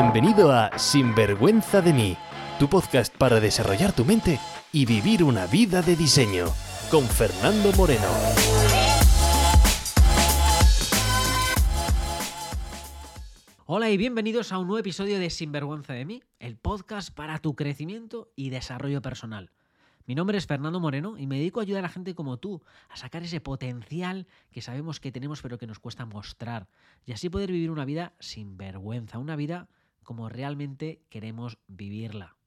Bienvenido 0.00 0.52
a 0.52 0.78
Sinvergüenza 0.78 1.82
de 1.82 1.92
mí, 1.92 2.16
tu 2.60 2.68
podcast 2.68 3.12
para 3.16 3.40
desarrollar 3.40 3.92
tu 3.92 4.04
mente 4.04 4.38
y 4.72 4.86
vivir 4.86 5.24
una 5.24 5.48
vida 5.48 5.82
de 5.82 5.96
diseño, 5.96 6.46
con 6.88 7.04
Fernando 7.04 7.72
Moreno. 7.72 8.06
Hola 13.66 13.90
y 13.90 13.96
bienvenidos 13.96 14.52
a 14.52 14.58
un 14.58 14.68
nuevo 14.68 14.78
episodio 14.78 15.18
de 15.18 15.30
Sinvergüenza 15.30 15.94
de 15.94 16.04
mí, 16.04 16.22
el 16.38 16.56
podcast 16.56 17.12
para 17.12 17.40
tu 17.40 17.56
crecimiento 17.56 18.30
y 18.36 18.50
desarrollo 18.50 19.02
personal. 19.02 19.50
Mi 20.06 20.14
nombre 20.14 20.38
es 20.38 20.46
Fernando 20.46 20.78
Moreno 20.78 21.18
y 21.18 21.26
me 21.26 21.38
dedico 21.38 21.58
a 21.58 21.64
ayudar 21.64 21.84
a 21.84 21.88
gente 21.88 22.14
como 22.14 22.36
tú 22.36 22.62
a 22.88 22.96
sacar 22.96 23.24
ese 23.24 23.40
potencial 23.40 24.28
que 24.52 24.62
sabemos 24.62 25.00
que 25.00 25.10
tenemos 25.10 25.42
pero 25.42 25.58
que 25.58 25.66
nos 25.66 25.80
cuesta 25.80 26.06
mostrar 26.06 26.68
y 27.04 27.10
así 27.10 27.28
poder 27.28 27.50
vivir 27.50 27.72
una 27.72 27.84
vida 27.84 28.12
sin 28.20 28.56
vergüenza, 28.56 29.18
una 29.18 29.34
vida 29.34 29.68
como 30.08 30.30
realmente 30.30 31.02
queremos 31.10 31.58
vivirla. 31.66 32.38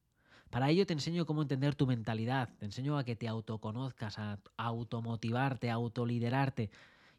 Para 0.50 0.72
ello 0.72 0.88
te 0.88 0.94
enseño 0.94 1.28
cómo 1.28 1.44
entender 1.44 1.76
tu 1.76 1.86
mentalidad, 1.86 2.50
te 2.58 2.66
enseño 2.66 2.98
a 2.98 3.04
que 3.04 3.16
te 3.16 3.28
autoconozcas, 3.28 4.18
a 4.18 4.40
automotivarte, 4.58 5.70
a 5.70 5.76
autoliderarte 5.76 6.72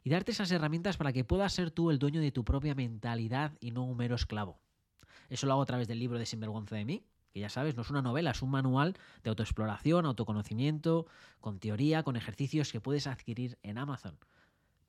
y 0.03 0.11
darte 0.11 0.33
esas 0.33 0.51
herramientas 0.51 0.97
para 0.97 1.13
que 1.13 1.23
puedas 1.23 1.53
ser 1.53 1.71
tú 1.71 1.93
el 1.93 2.01
dueño 2.01 2.21
de 2.21 2.33
tu 2.33 2.45
propia 2.45 2.75
mentalidad 2.75 3.53
y 3.61 3.71
no 3.71 3.85
un 3.85 3.97
mero 3.97 4.17
esclavo. 4.17 4.59
Eso 5.29 5.47
lo 5.47 5.53
hago 5.53 5.63
a 5.63 5.67
través 5.67 5.87
del 5.87 6.01
libro 6.01 6.19
de 6.19 6.27
Sinvergüenza 6.27 6.75
de 6.75 6.87
mí, 6.87 7.05
que 7.33 7.39
ya 7.39 7.49
sabes, 7.49 7.77
no 7.77 7.83
es 7.83 7.91
una 7.91 8.03
novela, 8.03 8.33
es 8.33 8.43
un 8.43 8.51
manual 8.51 8.97
de 9.23 9.31
autoexploración, 9.31 10.07
autoconocimiento, 10.07 11.07
con 11.41 11.61
teoría, 11.61 12.03
con 12.03 12.17
ejercicios 12.17 12.73
que 12.73 12.81
puedes 12.81 13.07
adquirir 13.07 13.61
en 13.63 13.79
Amazon. 13.79 14.19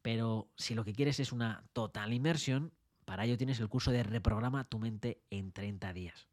Pero 0.02 0.50
si 0.58 0.74
lo 0.74 0.84
que 0.84 0.94
quieres 0.94 1.20
es 1.20 1.32
una 1.32 1.64
total 1.74 2.12
inmersión, 2.12 2.74
para 3.14 3.26
ello 3.26 3.38
tienes 3.38 3.60
el 3.60 3.70
curso 3.70 3.92
de 3.92 4.02
Reprograma 4.02 4.68
tu 4.68 4.80
mente 4.80 5.22
en 5.30 5.52
30 5.52 5.94
días. 5.94 6.28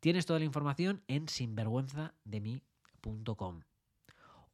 Tienes 0.00 0.24
toda 0.24 0.38
la 0.38 0.46
información 0.46 1.02
en 1.08 1.28
sinvergüenzademí.com. 1.28 3.60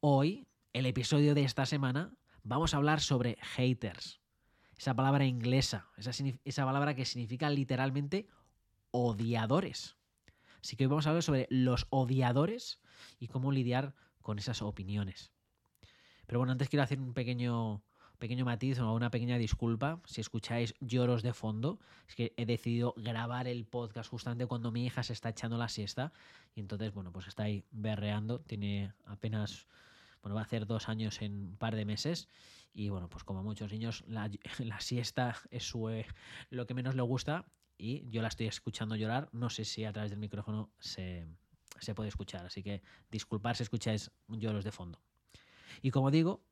Hoy, 0.00 0.48
el 0.72 0.86
episodio 0.86 1.36
de 1.36 1.44
esta 1.44 1.64
semana, 1.64 2.16
vamos 2.42 2.74
a 2.74 2.78
hablar 2.78 3.00
sobre 3.00 3.38
haters. 3.40 4.20
Esa 4.76 4.96
palabra 4.96 5.24
inglesa, 5.24 5.86
esa, 5.96 6.10
esa 6.44 6.64
palabra 6.64 6.96
que 6.96 7.04
significa 7.04 7.48
literalmente 7.48 8.26
odiadores. 8.90 9.96
Así 10.60 10.74
que 10.74 10.82
hoy 10.82 10.88
vamos 10.88 11.06
a 11.06 11.10
hablar 11.10 11.22
sobre 11.22 11.46
los 11.48 11.86
odiadores 11.90 12.80
y 13.20 13.28
cómo 13.28 13.52
lidiar 13.52 13.94
con 14.20 14.40
esas 14.40 14.62
opiniones. 14.62 15.30
Pero 16.26 16.40
bueno, 16.40 16.50
antes 16.50 16.68
quiero 16.68 16.82
hacer 16.82 16.98
un 16.98 17.14
pequeño, 17.14 17.84
pequeño 18.22 18.44
matiz 18.44 18.78
o 18.78 18.94
una 18.94 19.10
pequeña 19.10 19.36
disculpa 19.36 20.00
si 20.06 20.20
escucháis 20.20 20.76
lloros 20.78 21.24
de 21.24 21.32
fondo. 21.32 21.80
Es 22.06 22.14
que 22.14 22.32
he 22.36 22.46
decidido 22.46 22.94
grabar 22.96 23.48
el 23.48 23.64
podcast 23.64 24.08
justamente 24.08 24.46
cuando 24.46 24.70
mi 24.70 24.86
hija 24.86 25.02
se 25.02 25.12
está 25.12 25.30
echando 25.30 25.58
la 25.58 25.68
siesta 25.68 26.12
y 26.54 26.60
entonces, 26.60 26.94
bueno, 26.94 27.10
pues 27.10 27.26
está 27.26 27.42
ahí 27.42 27.64
berreando. 27.72 28.38
Tiene 28.38 28.92
apenas, 29.06 29.66
bueno, 30.22 30.36
va 30.36 30.42
a 30.42 30.44
hacer 30.44 30.68
dos 30.68 30.88
años 30.88 31.20
en 31.20 31.32
un 31.46 31.56
par 31.56 31.74
de 31.74 31.84
meses 31.84 32.28
y 32.72 32.90
bueno, 32.90 33.08
pues 33.08 33.24
como 33.24 33.42
muchos 33.42 33.72
niños, 33.72 34.04
la, 34.06 34.30
la 34.60 34.78
siesta 34.78 35.34
es 35.50 35.64
su, 35.64 35.88
eh, 35.88 36.06
lo 36.48 36.64
que 36.68 36.74
menos 36.74 36.94
le 36.94 37.02
gusta 37.02 37.44
y 37.76 38.08
yo 38.08 38.22
la 38.22 38.28
estoy 38.28 38.46
escuchando 38.46 38.94
llorar. 38.94 39.30
No 39.32 39.50
sé 39.50 39.64
si 39.64 39.84
a 39.84 39.92
través 39.92 40.12
del 40.12 40.20
micrófono 40.20 40.70
se, 40.78 41.26
puede 41.96 42.08
escuchar, 42.08 42.46
así 42.46 42.62
que 42.62 42.82
disculpad 43.10 43.54
si 43.54 43.64
escucháis 43.64 44.12
lloros 44.28 44.62
de 44.62 44.70
fondo. 44.70 45.00
Y 45.82 45.90
como 45.90 46.12
digo, 46.12 46.44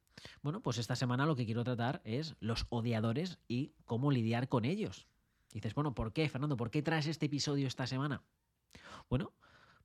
bueno, 0.42 0.60
pues 0.62 0.78
esta 0.78 0.96
semana 0.96 1.26
lo 1.26 1.36
que 1.36 1.46
quiero 1.46 1.64
tratar 1.64 2.00
es 2.04 2.36
los 2.40 2.66
odiadores 2.68 3.38
y 3.48 3.72
cómo 3.84 4.10
lidiar 4.10 4.48
con 4.48 4.64
ellos. 4.64 5.06
dices, 5.52 5.74
bueno, 5.74 5.94
¿por 5.94 6.12
qué, 6.12 6.28
Fernando? 6.28 6.56
¿Por 6.56 6.70
qué 6.70 6.82
traes 6.82 7.06
este 7.06 7.26
episodio 7.26 7.66
esta 7.66 7.86
semana? 7.86 8.22
Bueno, 9.08 9.32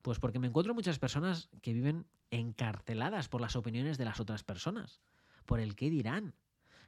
pues 0.01 0.19
porque 0.19 0.39
me 0.39 0.47
encuentro 0.47 0.73
muchas 0.73 0.99
personas 0.99 1.49
que 1.61 1.73
viven 1.73 2.05
encarceladas 2.29 3.27
por 3.27 3.41
las 3.41 3.55
opiniones 3.55 3.97
de 3.97 4.05
las 4.05 4.19
otras 4.19 4.43
personas, 4.43 5.01
por 5.45 5.59
el 5.59 5.75
qué 5.75 5.89
dirán, 5.89 6.35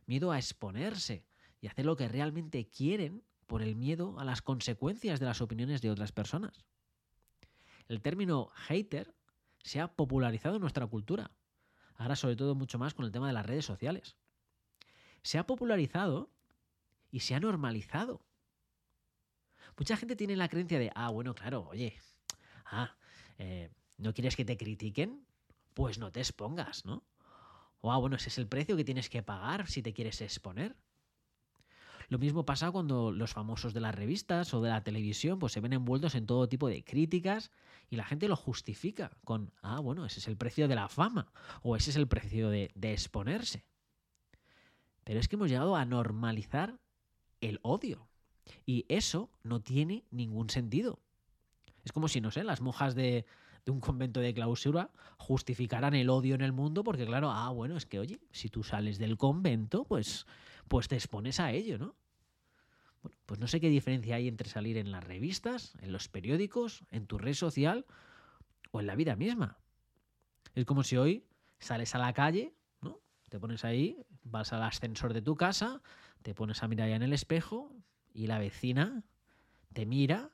miedo 0.06 0.32
a 0.32 0.38
exponerse 0.38 1.26
y 1.62 1.68
hacer 1.68 1.86
lo 1.86 1.96
que 1.96 2.08
realmente 2.08 2.68
quieren 2.68 3.24
por 3.48 3.62
el 3.62 3.76
miedo 3.76 4.20
a 4.20 4.26
las 4.26 4.42
consecuencias 4.42 5.20
de 5.20 5.26
las 5.26 5.42
opiniones 5.42 5.82
de 5.82 5.90
otras 5.90 6.12
personas. 6.12 6.66
El 7.88 8.02
término 8.02 8.50
hater 8.54 9.16
se 9.64 9.80
ha 9.80 9.88
popularizado 9.96 10.56
en 10.56 10.62
nuestra 10.62 10.86
cultura, 10.88 11.32
ahora 11.98 12.16
sobre 12.16 12.36
todo 12.36 12.56
mucho 12.56 12.80
más 12.80 12.94
con 12.94 13.06
el 13.06 13.12
tema 13.12 13.28
de 13.28 13.34
las 13.34 13.46
redes 13.46 13.66
sociales. 13.66 14.16
Se 15.24 15.38
ha 15.38 15.46
popularizado 15.46 16.30
y 17.12 17.22
se 17.22 17.36
ha 17.36 17.40
normalizado. 17.40 18.22
Mucha 19.78 19.98
gente 19.98 20.16
tiene 20.16 20.36
la 20.36 20.48
creencia 20.48 20.80
de, 20.80 20.92
ah, 20.96 21.10
bueno, 21.10 21.36
claro, 21.36 21.68
oye, 21.70 22.00
ah, 22.66 22.96
eh, 23.38 23.70
¿no 23.98 24.14
quieres 24.14 24.36
que 24.36 24.46
te 24.46 24.58
critiquen? 24.58 25.26
Pues 25.74 26.00
no 26.00 26.12
te 26.12 26.20
expongas, 26.20 26.86
¿no? 26.86 27.04
O, 27.82 27.92
ah, 27.92 27.98
bueno, 27.98 28.16
ese 28.16 28.30
es 28.30 28.38
el 28.38 28.48
precio 28.48 28.76
que 28.76 28.84
tienes 28.84 29.10
que 29.10 29.22
pagar 29.22 29.68
si 29.68 29.84
te 29.84 29.94
quieres 29.94 30.22
exponer. 30.22 30.76
Lo 32.10 32.20
mismo 32.20 32.46
pasa 32.46 32.72
cuando 32.72 33.12
los 33.12 33.34
famosos 33.34 33.74
de 33.74 33.82
las 33.82 33.94
revistas 33.94 34.54
o 34.54 34.62
de 34.62 34.70
la 34.70 34.84
televisión 34.84 35.40
pues 35.40 35.52
se 35.52 35.60
ven 35.60 35.74
envueltos 35.74 36.16
en 36.16 36.26
todo 36.26 36.48
tipo 36.48 36.70
de 36.70 36.84
críticas 36.84 37.52
y 37.90 37.98
la 37.98 38.06
gente 38.06 38.30
lo 38.30 38.38
justifica 38.38 39.12
con, 39.26 39.52
ah, 39.62 39.82
bueno, 39.82 40.06
ese 40.06 40.20
es 40.20 40.28
el 40.28 40.38
precio 40.38 40.70
de 40.70 40.76
la 40.76 40.88
fama 40.88 41.34
o 41.64 41.76
ese 41.76 41.90
es 41.90 41.98
el 41.98 42.08
precio 42.08 42.50
de, 42.50 42.72
exponerse. 42.82 43.66
Pero 45.04 45.20
es 45.20 45.28
que 45.28 45.36
hemos 45.36 45.50
llegado 45.50 45.76
a 45.76 45.84
normalizar 45.84 46.80
el 47.42 47.60
odio 47.62 48.08
y 48.66 48.86
eso 48.88 49.30
no 49.44 49.62
tiene 49.62 50.06
ningún 50.10 50.50
sentido. 50.50 51.00
Es 51.84 51.92
como 51.92 52.08
si, 52.08 52.22
no 52.22 52.32
sé, 52.32 52.46
las 52.46 52.62
monjas 52.62 52.96
de, 52.96 53.26
de 53.66 53.72
un 53.72 53.82
convento 53.82 54.22
de 54.22 54.34
clausura 54.34 54.92
justificaran 55.18 55.94
el 55.94 56.10
odio 56.10 56.36
en 56.36 56.42
el 56.42 56.54
mundo 56.54 56.86
porque 56.86 57.06
claro, 57.06 57.32
ah, 57.32 57.50
bueno, 57.50 57.76
es 57.76 57.86
que 57.86 58.00
oye, 58.00 58.22
si 58.32 58.48
tú 58.48 58.64
sales 58.64 58.98
del 58.98 59.18
convento, 59.18 59.84
pues 59.84 60.26
pues 60.68 60.88
te 60.88 60.96
expones 60.96 61.40
a 61.40 61.52
ello, 61.52 61.78
¿no? 61.78 61.96
Bueno, 63.02 63.18
pues 63.26 63.40
no 63.40 63.48
sé 63.48 63.60
qué 63.60 63.70
diferencia 63.70 64.16
hay 64.16 64.28
entre 64.28 64.50
salir 64.50 64.78
en 64.78 64.92
las 64.92 65.04
revistas, 65.04 65.76
en 65.82 65.92
los 65.92 66.08
periódicos, 66.08 66.84
en 66.92 67.08
tu 67.08 67.18
red 67.18 67.34
social 67.34 67.86
o 68.72 68.80
en 68.80 68.88
la 68.88 68.96
vida 68.96 69.16
misma. 69.16 69.60
Es 70.56 70.66
como 70.66 70.84
si 70.84 70.98
hoy 70.98 71.26
sales 71.60 71.94
a 71.96 72.00
la 72.00 72.14
calle, 72.14 72.54
¿no? 72.82 73.00
Te 73.30 73.40
pones 73.40 73.64
ahí, 73.64 73.98
vas 74.24 74.54
al 74.54 74.64
ascensor 74.64 75.14
de 75.14 75.22
tu 75.22 75.36
casa, 75.36 75.82
te 76.22 76.34
pones 76.34 76.64
a 76.64 76.68
mirar 76.68 76.90
ya 76.90 76.96
en 76.96 77.04
el 77.04 77.14
espejo 77.14 77.76
y 78.14 78.28
la 78.28 78.40
vecina 78.40 79.04
te 79.74 79.86
mira 79.86 80.32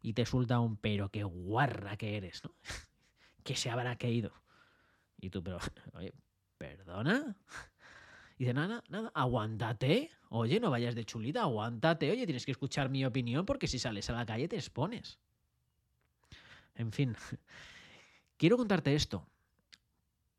y 0.00 0.14
te 0.14 0.26
suelta 0.26 0.58
un 0.60 0.76
pero 0.76 1.10
qué 1.10 1.24
guarra 1.24 1.96
que 1.96 2.16
eres, 2.16 2.42
¿no? 2.44 2.54
que 3.44 3.54
se 3.54 3.70
habrá 3.70 3.96
caído. 3.96 4.32
Y 5.18 5.30
tú, 5.30 5.42
pero, 5.42 5.58
oye, 5.94 6.12
¿perdona? 6.58 7.36
Dice, 8.42 8.54
nada, 8.54 8.82
nada, 8.88 9.12
aguántate. 9.14 10.10
Oye, 10.28 10.58
no 10.58 10.68
vayas 10.68 10.96
de 10.96 11.04
chulita, 11.04 11.42
aguántate. 11.42 12.10
Oye, 12.10 12.26
tienes 12.26 12.44
que 12.44 12.50
escuchar 12.50 12.88
mi 12.88 13.04
opinión 13.04 13.46
porque 13.46 13.68
si 13.68 13.78
sales 13.78 14.10
a 14.10 14.14
la 14.14 14.26
calle 14.26 14.48
te 14.48 14.56
expones. 14.56 15.20
En 16.74 16.90
fin, 16.90 17.14
quiero 18.36 18.56
contarte 18.56 18.96
esto 18.96 19.28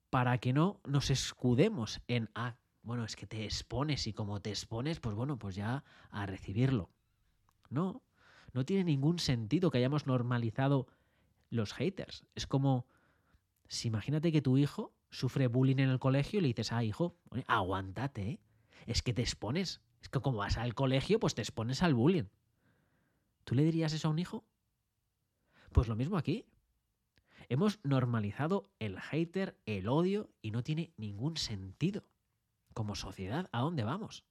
para 0.09 0.37
que 0.39 0.51
no 0.51 0.81
nos 0.85 1.11
escudemos 1.11 2.01
en, 2.09 2.29
ah, 2.35 2.57
bueno, 2.81 3.05
es 3.05 3.15
que 3.15 3.25
te 3.25 3.45
expones 3.45 4.05
y 4.05 4.11
como 4.11 4.41
te 4.41 4.49
expones, 4.49 4.99
pues 4.99 5.15
bueno, 5.15 5.39
pues 5.39 5.55
ya 5.55 5.85
a 6.09 6.25
recibirlo. 6.25 6.89
No, 7.69 8.03
no 8.51 8.65
tiene 8.65 8.83
ningún 8.83 9.17
sentido 9.17 9.71
que 9.71 9.77
hayamos 9.77 10.07
normalizado 10.07 10.87
los 11.49 11.71
haters. 11.71 12.25
Es 12.35 12.47
como, 12.47 12.85
si 13.69 13.87
imagínate 13.87 14.33
que 14.33 14.41
tu 14.41 14.57
hijo 14.57 14.92
sufre 15.13 15.47
bullying 15.47 15.77
en 15.77 15.89
el 15.89 15.99
colegio 15.99 16.39
y 16.39 16.41
le 16.41 16.47
dices, 16.49 16.71
ah, 16.71 16.83
hijo, 16.83 17.15
aguántate, 17.47 18.29
¿eh? 18.29 18.39
es 18.87 19.01
que 19.01 19.13
te 19.13 19.21
expones. 19.21 19.81
Es 20.01 20.09
que 20.09 20.19
como 20.19 20.39
vas 20.39 20.57
al 20.57 20.73
colegio, 20.73 21.19
pues 21.19 21.35
te 21.35 21.41
expones 21.41 21.83
al 21.83 21.93
bullying. 21.93 22.25
¿Tú 23.43 23.55
le 23.55 23.63
dirías 23.63 23.93
eso 23.93 24.07
a 24.07 24.11
un 24.11 24.19
hijo? 24.19 24.43
Pues 25.71 25.87
lo 25.87 25.95
mismo 25.95 26.17
aquí. 26.17 26.45
Hemos 27.47 27.79
normalizado 27.83 28.69
el 28.79 28.99
hater, 28.99 29.57
el 29.65 29.87
odio, 29.87 30.29
y 30.41 30.51
no 30.51 30.63
tiene 30.63 30.93
ningún 30.97 31.37
sentido. 31.37 32.05
Como 32.73 32.95
sociedad, 32.95 33.49
¿a 33.51 33.59
dónde 33.61 33.83
vamos? 33.83 34.25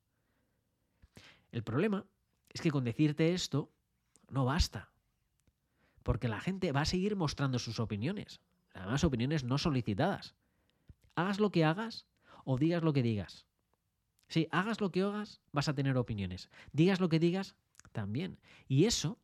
El 1.53 1.63
problema 1.63 2.07
es 2.49 2.61
que 2.61 2.71
con 2.71 2.85
decirte 2.85 3.33
esto 3.35 3.71
no 4.29 4.45
basta. 4.45 4.91
Porque 6.03 6.29
la 6.29 6.41
gente 6.41 6.73
va 6.73 6.81
a 6.81 6.87
seguir 6.87 7.15
mostrando 7.15 7.59
sus 7.59 7.79
opiniones. 7.79 8.41
Además, 8.75 9.05
opiniones 9.05 9.45
no 9.45 9.59
solicitadas 9.59 10.35
hagas 11.15 11.41
lo 11.41 11.51
que 11.51 11.65
hagas 11.65 12.07
o 12.45 12.59
digas 12.59 12.83
lo 12.83 12.93
que 12.93 13.03
digas. 13.03 13.47
Si 14.29 14.49
hagas 14.51 14.81
lo 14.81 14.91
que 14.91 15.03
hagas, 15.03 15.41
vas 15.53 15.69
a 15.69 15.75
tener 15.75 15.97
opiniones. 15.97 16.49
Digas 16.73 17.01
lo 17.01 17.09
que 17.09 17.19
digas, 17.19 17.55
también. 17.93 18.39
Y 18.67 18.87
eso 18.87 19.19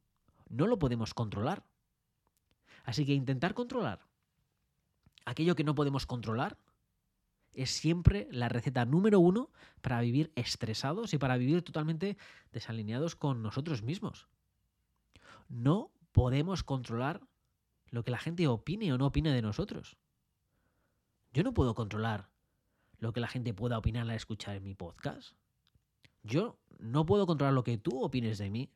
no 0.48 0.66
lo 0.66 0.78
podemos 0.78 1.14
controlar. 1.14 1.64
Así 2.84 3.06
que 3.06 3.14
intentar 3.14 3.54
controlar 3.54 4.08
aquello 5.28 5.54
que 5.54 5.64
no 5.64 5.74
podemos 5.74 6.06
controlar 6.06 6.56
es 7.52 7.70
siempre 7.70 8.28
la 8.30 8.48
receta 8.48 8.84
número 8.84 9.20
uno 9.20 9.50
para 9.82 10.00
vivir 10.00 10.32
estresados 10.36 11.12
y 11.12 11.18
para 11.18 11.36
vivir 11.36 11.62
totalmente 11.62 12.16
desalineados 12.52 13.14
con 13.14 13.42
nosotros 13.42 13.82
mismos. 13.82 14.28
no 15.48 15.90
podemos 16.12 16.64
controlar 16.64 17.20
lo 17.90 18.02
que 18.02 18.10
la 18.10 18.18
gente 18.18 18.48
opine 18.48 18.92
o 18.92 18.98
no 18.98 19.06
opine 19.06 19.32
de 19.32 19.40
nosotros. 19.40 19.96
Yo 21.38 21.44
no 21.44 21.54
puedo 21.54 21.76
controlar 21.76 22.28
lo 22.98 23.12
que 23.12 23.20
la 23.20 23.28
gente 23.28 23.54
pueda 23.54 23.78
opinar 23.78 24.02
al 24.02 24.16
escuchar 24.16 24.56
en 24.56 24.64
mi 24.64 24.74
podcast. 24.74 25.36
Yo 26.24 26.58
no 26.80 27.06
puedo 27.06 27.28
controlar 27.28 27.54
lo 27.54 27.62
que 27.62 27.78
tú 27.78 28.02
opines 28.02 28.38
de 28.38 28.50
mí. 28.50 28.72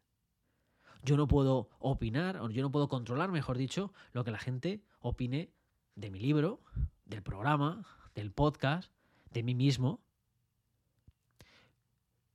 Yo 1.02 1.16
no 1.16 1.26
puedo 1.26 1.70
opinar, 1.80 2.36
o 2.36 2.48
yo 2.50 2.62
no 2.62 2.70
puedo 2.70 2.88
controlar, 2.88 3.32
mejor 3.32 3.58
dicho, 3.58 3.92
lo 4.12 4.22
que 4.22 4.30
la 4.30 4.38
gente 4.38 4.80
opine 5.00 5.50
de 5.96 6.12
mi 6.12 6.20
libro, 6.20 6.62
del 7.04 7.24
programa, 7.24 7.84
del 8.14 8.30
podcast, 8.30 8.92
de 9.32 9.42
mí 9.42 9.56
mismo. 9.56 10.00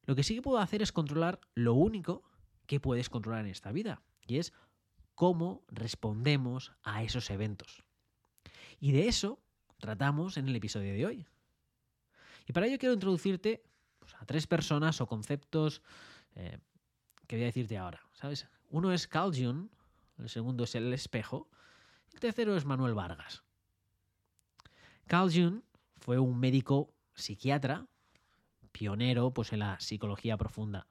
Lo 0.03 0.13
que 0.13 0.24
sí 0.24 0.35
que 0.35 0.41
puedo 0.41 0.57
hacer 0.57 0.81
es 0.81 0.91
controlar 0.91 1.39
lo 1.56 1.74
único 1.74 2.21
que 2.65 2.81
puedes 2.81 3.09
controlar 3.09 3.45
en 3.45 3.51
esta 3.51 3.71
vida, 3.71 4.01
y 4.27 4.39
es 4.39 4.51
cómo 5.15 5.63
respondemos 5.69 6.74
a 6.83 7.01
esos 7.01 7.29
eventos. 7.29 7.85
Y 8.81 8.91
de 8.91 9.07
eso 9.07 9.39
tratamos 9.79 10.38
en 10.38 10.47
el 10.47 10.56
episodio 10.56 10.94
de 10.94 11.06
hoy. 11.06 11.27
Y 12.47 12.53
para 12.53 12.68
ello 12.68 12.77
quiero 12.77 12.94
introducirte 12.94 13.63
pues, 14.00 14.15
a 14.15 14.25
tres 14.25 14.47
personas 14.47 15.01
o 15.01 15.07
conceptos 15.07 15.81
eh, 16.35 16.59
que 17.27 17.35
voy 17.35 17.44
a 17.44 17.47
decirte 17.47 17.77
ahora. 17.77 18.01
¿Sabes? 18.13 18.47
Uno 18.69 18.91
es 18.91 19.07
Carl 19.07 19.33
Jung, 19.35 19.69
el 20.18 20.29
segundo 20.29 20.63
es 20.63 20.75
el 20.75 20.91
espejo, 20.94 21.50
el 22.13 22.19
tercero 22.19 22.56
es 22.56 22.65
Manuel 22.65 22.94
Vargas. 22.94 23.44
Carl 25.07 25.31
Jung 25.31 25.62
fue 25.97 26.19
un 26.19 26.39
médico 26.39 26.94
psiquiatra, 27.15 27.88
pionero 28.71 29.31
pues, 29.31 29.53
en 29.53 29.59
la 29.59 29.79
psicología 29.79 30.38
profunda, 30.38 30.88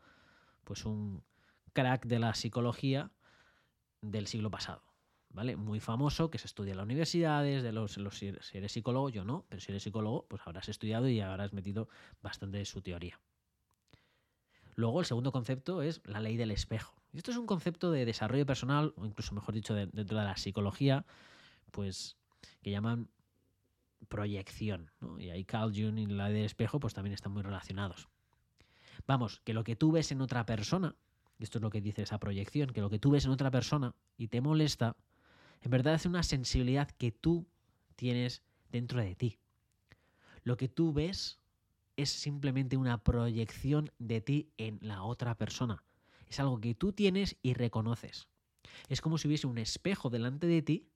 pues 0.64 0.84
un 0.84 1.24
crack 1.72 2.06
de 2.06 2.18
la 2.18 2.34
psicología 2.34 3.10
del 4.00 4.26
siglo 4.26 4.50
pasado. 4.50 4.85
¿Vale? 5.36 5.54
Muy 5.54 5.80
famoso, 5.80 6.30
que 6.30 6.38
se 6.38 6.46
estudia 6.46 6.70
en 6.70 6.78
las 6.78 6.84
universidades, 6.84 7.62
de 7.62 7.70
los, 7.70 7.92
si 7.92 8.32
eres 8.54 8.72
psicólogo, 8.72 9.10
yo 9.10 9.22
no, 9.22 9.44
pero 9.50 9.60
si 9.60 9.70
eres 9.70 9.82
psicólogo, 9.82 10.24
pues 10.28 10.40
habrás 10.46 10.70
estudiado 10.70 11.10
y 11.10 11.20
habrás 11.20 11.52
metido 11.52 11.90
bastante 12.22 12.56
de 12.56 12.64
su 12.64 12.80
teoría. 12.80 13.20
Luego, 14.76 15.00
el 15.00 15.04
segundo 15.04 15.32
concepto 15.32 15.82
es 15.82 16.00
la 16.06 16.20
ley 16.20 16.38
del 16.38 16.52
espejo. 16.52 16.94
Y 17.12 17.18
esto 17.18 17.32
es 17.32 17.36
un 17.36 17.44
concepto 17.44 17.90
de 17.90 18.06
desarrollo 18.06 18.46
personal, 18.46 18.94
o 18.96 19.04
incluso 19.04 19.34
mejor 19.34 19.54
dicho, 19.54 19.74
dentro 19.74 20.16
de 20.16 20.24
la 20.24 20.38
psicología, 20.38 21.04
pues 21.70 22.16
que 22.62 22.70
llaman 22.70 23.10
proyección. 24.08 24.90
Y 25.18 25.28
ahí 25.28 25.44
Carl 25.44 25.70
Jung 25.70 25.98
y 25.98 26.06
la 26.06 26.28
ley 26.28 26.36
del 26.36 26.46
espejo, 26.46 26.80
pues 26.80 26.94
también 26.94 27.12
están 27.12 27.32
muy 27.32 27.42
relacionados. 27.42 28.08
Vamos, 29.06 29.40
que 29.40 29.52
lo 29.52 29.64
que 29.64 29.76
tú 29.76 29.92
ves 29.92 30.10
en 30.12 30.22
otra 30.22 30.46
persona 30.46 30.96
y 31.38 31.44
esto 31.44 31.58
es 31.58 31.62
lo 31.62 31.70
que 31.70 31.80
dice 31.80 32.02
esa 32.02 32.18
proyección, 32.18 32.70
que 32.70 32.80
lo 32.80 32.88
que 32.88 32.98
tú 32.98 33.10
ves 33.10 33.24
en 33.26 33.30
otra 33.30 33.50
persona 33.50 33.94
y 34.16 34.28
te 34.28 34.40
molesta, 34.40 34.96
en 35.62 35.70
verdad 35.70 35.94
es 35.94 36.06
una 36.06 36.22
sensibilidad 36.22 36.90
que 36.90 37.12
tú 37.12 37.46
tienes 37.96 38.42
dentro 38.70 39.00
de 39.00 39.14
ti. 39.14 39.38
Lo 40.42 40.56
que 40.56 40.68
tú 40.68 40.92
ves 40.92 41.40
es 41.96 42.10
simplemente 42.10 42.76
una 42.76 43.02
proyección 43.02 43.90
de 43.98 44.20
ti 44.20 44.50
en 44.58 44.78
la 44.80 45.02
otra 45.02 45.36
persona. 45.36 45.82
Es 46.28 46.40
algo 46.40 46.60
que 46.60 46.74
tú 46.74 46.92
tienes 46.92 47.36
y 47.42 47.54
reconoces. 47.54 48.28
Es 48.88 49.00
como 49.00 49.18
si 49.18 49.28
hubiese 49.28 49.46
un 49.46 49.58
espejo 49.58 50.10
delante 50.10 50.46
de 50.46 50.62
ti 50.62 50.88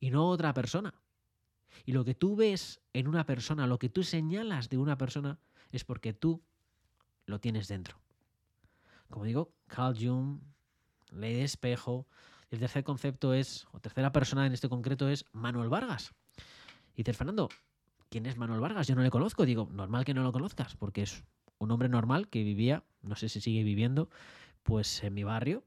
y 0.00 0.10
no 0.10 0.28
otra 0.28 0.54
persona. 0.54 0.94
Y 1.84 1.92
lo 1.92 2.04
que 2.04 2.14
tú 2.14 2.36
ves 2.36 2.80
en 2.92 3.08
una 3.08 3.26
persona, 3.26 3.66
lo 3.66 3.78
que 3.78 3.88
tú 3.88 4.04
señalas 4.04 4.68
de 4.68 4.78
una 4.78 4.96
persona, 4.96 5.38
es 5.70 5.84
porque 5.84 6.12
tú 6.12 6.42
lo 7.26 7.40
tienes 7.40 7.68
dentro. 7.68 7.98
Como 9.08 9.24
digo, 9.24 9.52
Carl 9.66 9.96
Jung, 9.98 10.40
ley 11.10 11.34
de 11.34 11.44
espejo. 11.44 12.06
El 12.52 12.58
tercer 12.58 12.84
concepto 12.84 13.32
es, 13.32 13.66
o 13.72 13.80
tercera 13.80 14.12
persona 14.12 14.44
en 14.44 14.52
este 14.52 14.68
concreto 14.68 15.08
es 15.08 15.24
Manuel 15.32 15.70
Vargas. 15.70 16.12
Y 16.94 16.98
dices, 16.98 17.16
Fernando, 17.16 17.48
¿quién 18.10 18.26
es 18.26 18.36
Manuel 18.36 18.60
Vargas? 18.60 18.86
Yo 18.86 18.94
no 18.94 19.00
le 19.00 19.10
conozco. 19.10 19.46
Digo, 19.46 19.70
normal 19.72 20.04
que 20.04 20.12
no 20.12 20.22
lo 20.22 20.32
conozcas, 20.32 20.76
porque 20.76 21.00
es 21.00 21.24
un 21.56 21.70
hombre 21.70 21.88
normal 21.88 22.28
que 22.28 22.44
vivía, 22.44 22.84
no 23.00 23.16
sé 23.16 23.30
si 23.30 23.40
sigue 23.40 23.64
viviendo, 23.64 24.10
pues 24.64 25.02
en 25.02 25.14
mi 25.14 25.24
barrio, 25.24 25.64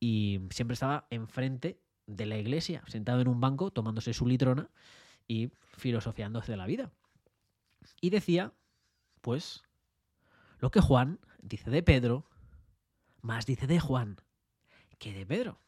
y 0.00 0.40
siempre 0.50 0.74
estaba 0.74 1.06
enfrente 1.10 1.80
de 2.08 2.26
la 2.26 2.36
iglesia, 2.36 2.82
sentado 2.88 3.20
en 3.20 3.28
un 3.28 3.40
banco, 3.40 3.70
tomándose 3.70 4.12
su 4.12 4.26
litrona 4.26 4.70
y 5.28 5.52
filosofiándose 5.76 6.50
de 6.50 6.58
la 6.58 6.66
vida. 6.66 6.90
Y 8.00 8.10
decía, 8.10 8.52
pues, 9.20 9.62
lo 10.58 10.72
que 10.72 10.80
Juan 10.80 11.20
dice 11.42 11.70
de 11.70 11.84
Pedro, 11.84 12.28
más 13.22 13.46
dice 13.46 13.68
de 13.68 13.78
Juan 13.78 14.16
que 14.98 15.12
de 15.12 15.24
Pedro. 15.24 15.60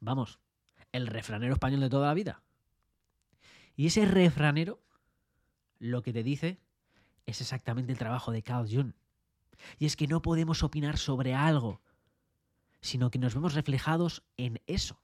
Vamos, 0.00 0.38
el 0.92 1.06
refranero 1.06 1.52
español 1.52 1.80
de 1.80 1.90
toda 1.90 2.08
la 2.08 2.14
vida. 2.14 2.42
Y 3.76 3.86
ese 3.86 4.04
refranero 4.04 4.82
lo 5.78 6.02
que 6.02 6.12
te 6.12 6.22
dice 6.22 6.58
es 7.26 7.40
exactamente 7.40 7.92
el 7.92 7.98
trabajo 7.98 8.32
de 8.32 8.42
Carl 8.42 8.68
Jung. 8.68 8.92
Y 9.78 9.86
es 9.86 9.96
que 9.96 10.06
no 10.06 10.22
podemos 10.22 10.62
opinar 10.62 10.98
sobre 10.98 11.34
algo, 11.34 11.80
sino 12.80 13.10
que 13.10 13.18
nos 13.18 13.34
vemos 13.34 13.54
reflejados 13.54 14.22
en 14.36 14.60
eso. 14.66 15.00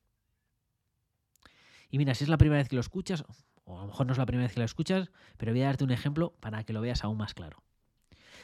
Y 1.91 1.99
mira, 1.99 2.15
si 2.15 2.25
es 2.25 2.31
la 2.31 2.39
primera 2.39 2.61
vez 2.61 2.69
que 2.69 2.77
lo 2.77 2.81
escuchas, 2.81 3.25
o 3.65 3.79
a 3.79 3.83
lo 3.83 3.89
mejor 3.89 4.07
no 4.07 4.13
es 4.13 4.19
la 4.19 4.27
primera 4.27 4.47
vez 4.47 4.55
que 4.55 4.61
lo 4.61 4.67
escuchas, 4.67 5.11
pero 5.37 5.53
voy 5.53 5.63
a 5.63 5.67
darte 5.67 5.85
un 5.85 5.91
ejemplo 5.91 6.35
para 6.41 6.65
que 6.65 6.73
lo 6.73 6.81
veas 6.81 7.05
aún 7.05 7.19
más 7.19 7.35
claro. 7.35 7.63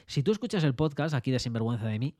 Si 0.06 0.22
tú 0.22 0.32
escuchas 0.32 0.64
el 0.64 0.74
podcast 0.74 1.14
aquí 1.14 1.30
de 1.30 1.38
Sinvergüenza 1.38 1.86
de 1.86 1.98
mí, 1.98 2.16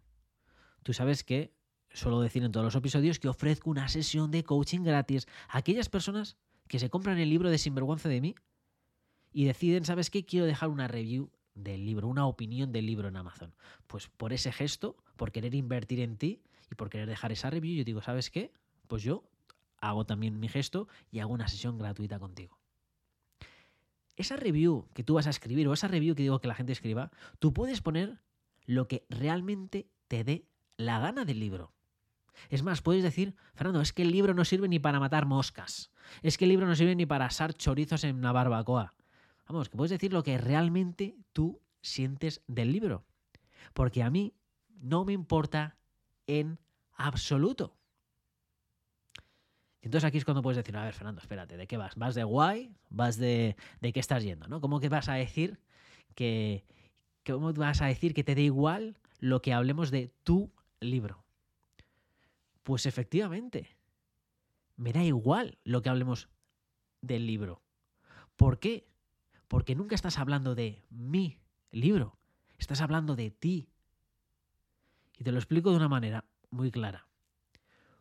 Tú 0.82 0.92
sabes 0.92 1.24
que 1.24 1.54
suelo 1.92 2.20
decir 2.20 2.44
en 2.44 2.52
todos 2.52 2.64
los 2.64 2.74
episodios 2.74 3.18
que 3.18 3.28
ofrezco 3.28 3.70
una 3.70 3.88
sesión 3.88 4.30
de 4.30 4.44
coaching 4.44 4.82
gratis 4.82 5.26
a 5.48 5.58
aquellas 5.58 5.88
personas 5.88 6.36
que 6.68 6.78
se 6.78 6.90
compran 6.90 7.18
el 7.18 7.30
libro 7.30 7.50
de 7.50 7.58
Sinvergüenza 7.58 8.08
de 8.08 8.20
mí 8.20 8.34
y 9.32 9.44
deciden, 9.44 9.84
¿sabes 9.84 10.10
qué? 10.10 10.24
Quiero 10.24 10.46
dejar 10.46 10.68
una 10.68 10.88
review 10.88 11.30
del 11.54 11.84
libro, 11.84 12.08
una 12.08 12.26
opinión 12.26 12.72
del 12.72 12.86
libro 12.86 13.08
en 13.08 13.16
Amazon. 13.16 13.54
Pues 13.86 14.08
por 14.08 14.32
ese 14.32 14.52
gesto, 14.52 14.96
por 15.16 15.32
querer 15.32 15.54
invertir 15.54 16.00
en 16.00 16.16
ti 16.16 16.42
y 16.70 16.74
por 16.74 16.90
querer 16.90 17.08
dejar 17.08 17.32
esa 17.32 17.50
review, 17.50 17.76
yo 17.76 17.84
digo, 17.84 18.02
¿sabes 18.02 18.30
qué? 18.30 18.52
Pues 18.86 19.02
yo 19.02 19.24
hago 19.80 20.04
también 20.04 20.38
mi 20.38 20.48
gesto 20.48 20.88
y 21.10 21.20
hago 21.20 21.32
una 21.32 21.48
sesión 21.48 21.78
gratuita 21.78 22.18
contigo. 22.18 22.58
Esa 24.16 24.36
review 24.36 24.86
que 24.94 25.02
tú 25.02 25.14
vas 25.14 25.26
a 25.26 25.30
escribir 25.30 25.66
o 25.68 25.72
esa 25.72 25.88
review 25.88 26.14
que 26.14 26.22
digo 26.22 26.40
que 26.40 26.48
la 26.48 26.54
gente 26.54 26.72
escriba, 26.72 27.10
tú 27.38 27.52
puedes 27.52 27.80
poner 27.80 28.20
lo 28.66 28.86
que 28.86 29.06
realmente 29.08 29.88
te 30.08 30.24
dé 30.24 30.44
la 30.76 30.98
gana 30.98 31.24
del 31.24 31.40
libro. 31.40 31.72
Es 32.48 32.62
más, 32.62 32.82
puedes 32.82 33.02
decir, 33.02 33.34
Fernando, 33.54 33.80
es 33.80 33.92
que 33.92 34.02
el 34.02 34.10
libro 34.10 34.34
no 34.34 34.44
sirve 34.44 34.68
ni 34.68 34.78
para 34.78 35.00
matar 35.00 35.26
moscas. 35.26 35.90
Es 36.22 36.38
que 36.38 36.44
el 36.44 36.50
libro 36.50 36.66
no 36.66 36.74
sirve 36.74 36.96
ni 36.96 37.06
para 37.06 37.26
asar 37.26 37.54
chorizos 37.54 38.04
en 38.04 38.16
una 38.16 38.32
barbacoa. 38.32 38.94
Vamos, 39.48 39.68
que 39.68 39.76
puedes 39.76 39.90
decir 39.90 40.12
lo 40.12 40.22
que 40.22 40.38
realmente 40.38 41.16
tú 41.32 41.60
sientes 41.82 42.42
del 42.46 42.72
libro. 42.72 43.04
Porque 43.74 44.02
a 44.02 44.10
mí 44.10 44.34
no 44.80 45.04
me 45.04 45.12
importa 45.12 45.76
en 46.26 46.58
absoluto. 46.94 47.76
Entonces 49.82 50.06
aquí 50.06 50.18
es 50.18 50.24
cuando 50.24 50.42
puedes 50.42 50.58
decir, 50.58 50.76
a 50.76 50.84
ver, 50.84 50.94
Fernando, 50.94 51.20
espérate, 51.20 51.56
¿de 51.56 51.66
qué 51.66 51.76
vas? 51.76 51.96
¿Vas 51.96 52.14
de 52.14 52.24
guay? 52.24 52.74
¿Vas 52.90 53.16
de, 53.16 53.56
de 53.80 53.92
qué 53.92 54.00
estás 54.00 54.22
yendo? 54.22 54.46
¿no? 54.46 54.60
¿Cómo 54.60 54.78
que 54.78 54.88
vas 54.88 55.08
a 55.08 55.14
decir 55.14 55.58
que, 56.14 56.64
¿Cómo 57.26 57.52
vas 57.52 57.82
a 57.82 57.86
decir 57.86 58.14
que 58.14 58.24
te 58.24 58.34
da 58.34 58.40
igual 58.40 58.96
lo 59.18 59.42
que 59.42 59.52
hablemos 59.52 59.90
de 59.90 60.12
tu 60.24 60.50
libro? 60.80 61.24
Pues 62.62 62.86
efectivamente, 62.86 63.76
me 64.76 64.92
da 64.92 65.02
igual 65.02 65.58
lo 65.64 65.82
que 65.82 65.88
hablemos 65.88 66.28
del 67.00 67.26
libro. 67.26 67.62
¿Por 68.36 68.58
qué? 68.58 68.88
Porque 69.48 69.74
nunca 69.74 69.94
estás 69.94 70.18
hablando 70.18 70.54
de 70.54 70.82
mi 70.90 71.38
libro, 71.70 72.18
estás 72.58 72.80
hablando 72.80 73.16
de 73.16 73.30
ti. 73.30 73.68
Y 75.18 75.24
te 75.24 75.32
lo 75.32 75.38
explico 75.38 75.70
de 75.70 75.76
una 75.76 75.88
manera 75.88 76.24
muy 76.50 76.70
clara. 76.70 77.06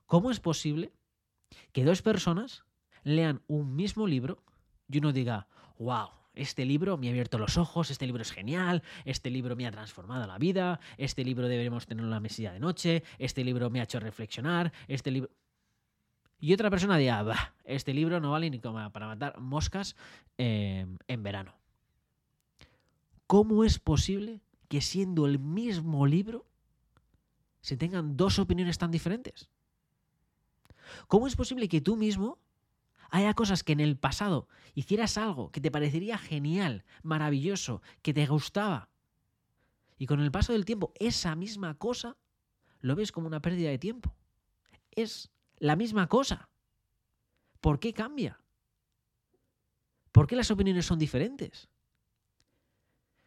¿Cómo 0.06 0.32
es 0.32 0.40
posible 0.40 0.94
que 1.72 1.84
dos 1.84 2.02
personas 2.02 2.64
lean 3.04 3.42
un 3.48 3.76
mismo 3.76 4.08
libro 4.08 4.44
y 4.88 5.00
uno 5.00 5.12
diga, 5.12 5.48
wow, 5.78 6.10
este 6.40 6.66
libro 6.66 6.98
me 6.98 7.08
ha 7.08 7.12
abierto 7.12 7.38
los 7.38 7.58
ojos, 7.58 7.92
este 7.92 8.06
libro 8.06 8.22
es 8.22 8.32
genial, 8.32 8.82
este 9.04 9.30
libro 9.30 9.56
me 9.56 9.68
ha 9.68 9.72
transformado 9.72 10.26
la 10.26 10.38
vida, 10.38 10.80
este 10.98 11.24
libro 11.24 11.48
deberemos 11.48 11.86
tenerlo 11.86 12.08
en 12.08 12.12
la 12.12 12.20
mesilla 12.20 12.54
de 12.54 12.60
noche, 12.60 13.04
este 13.18 13.44
libro 13.44 13.70
me 13.70 13.82
ha 13.82 13.84
hecho 13.84 14.00
reflexionar, 14.00 14.72
este 14.88 15.12
libro... 15.12 15.30
Y 16.40 16.54
otra 16.54 16.70
persona 16.70 16.96
diga, 16.98 17.54
este 17.66 17.94
libro 17.94 18.22
no 18.22 18.32
vale 18.32 18.50
ni 18.50 18.60
para 18.60 18.90
matar 18.90 19.40
moscas 19.42 19.98
eh, 20.38 20.88
en 21.08 21.24
verano. 21.24 21.54
¿Cómo 23.28 23.66
es 23.66 23.78
posible 23.78 24.40
que 24.70 24.80
siendo 24.80 25.26
el 25.26 25.40
mismo 25.40 26.08
libro 26.08 26.46
se 27.60 27.76
tengan 27.76 28.16
dos 28.16 28.40
opiniones 28.40 28.78
tan 28.78 28.92
diferentes? 28.92 29.50
¿Cómo 31.08 31.28
es 31.28 31.36
posible 31.36 31.68
que 31.68 31.82
tú 31.82 31.98
mismo 31.98 32.40
haya 33.10 33.34
cosas 33.34 33.64
que 33.64 33.74
en 33.74 33.80
el 33.80 33.98
pasado 33.98 34.48
hicieras 34.74 35.18
algo 35.18 35.52
que 35.52 35.62
te 35.62 35.72
parecería 35.72 36.18
genial, 36.18 36.86
maravilloso, 37.04 37.82
que 38.02 38.14
te 38.14 38.26
gustaba. 38.26 38.90
Y 39.98 40.06
con 40.06 40.22
el 40.22 40.32
paso 40.32 40.54
del 40.54 40.66
tiempo, 40.66 40.94
esa 41.00 41.36
misma 41.36 41.78
cosa 41.78 42.18
lo 42.80 42.96
ves 42.96 43.12
como 43.12 43.28
una 43.28 43.42
pérdida 43.42 43.70
de 43.70 43.78
tiempo. 43.78 44.16
es 44.92 45.32
la 45.58 45.76
misma 45.76 46.08
cosa. 46.08 46.50
¿Por 47.60 47.80
qué 47.80 47.94
cambia? 47.94 48.40
¿Por 50.12 50.28
qué 50.28 50.36
las 50.36 50.52
opiniones 50.52 50.86
son 50.86 51.00
diferentes? 51.00 51.70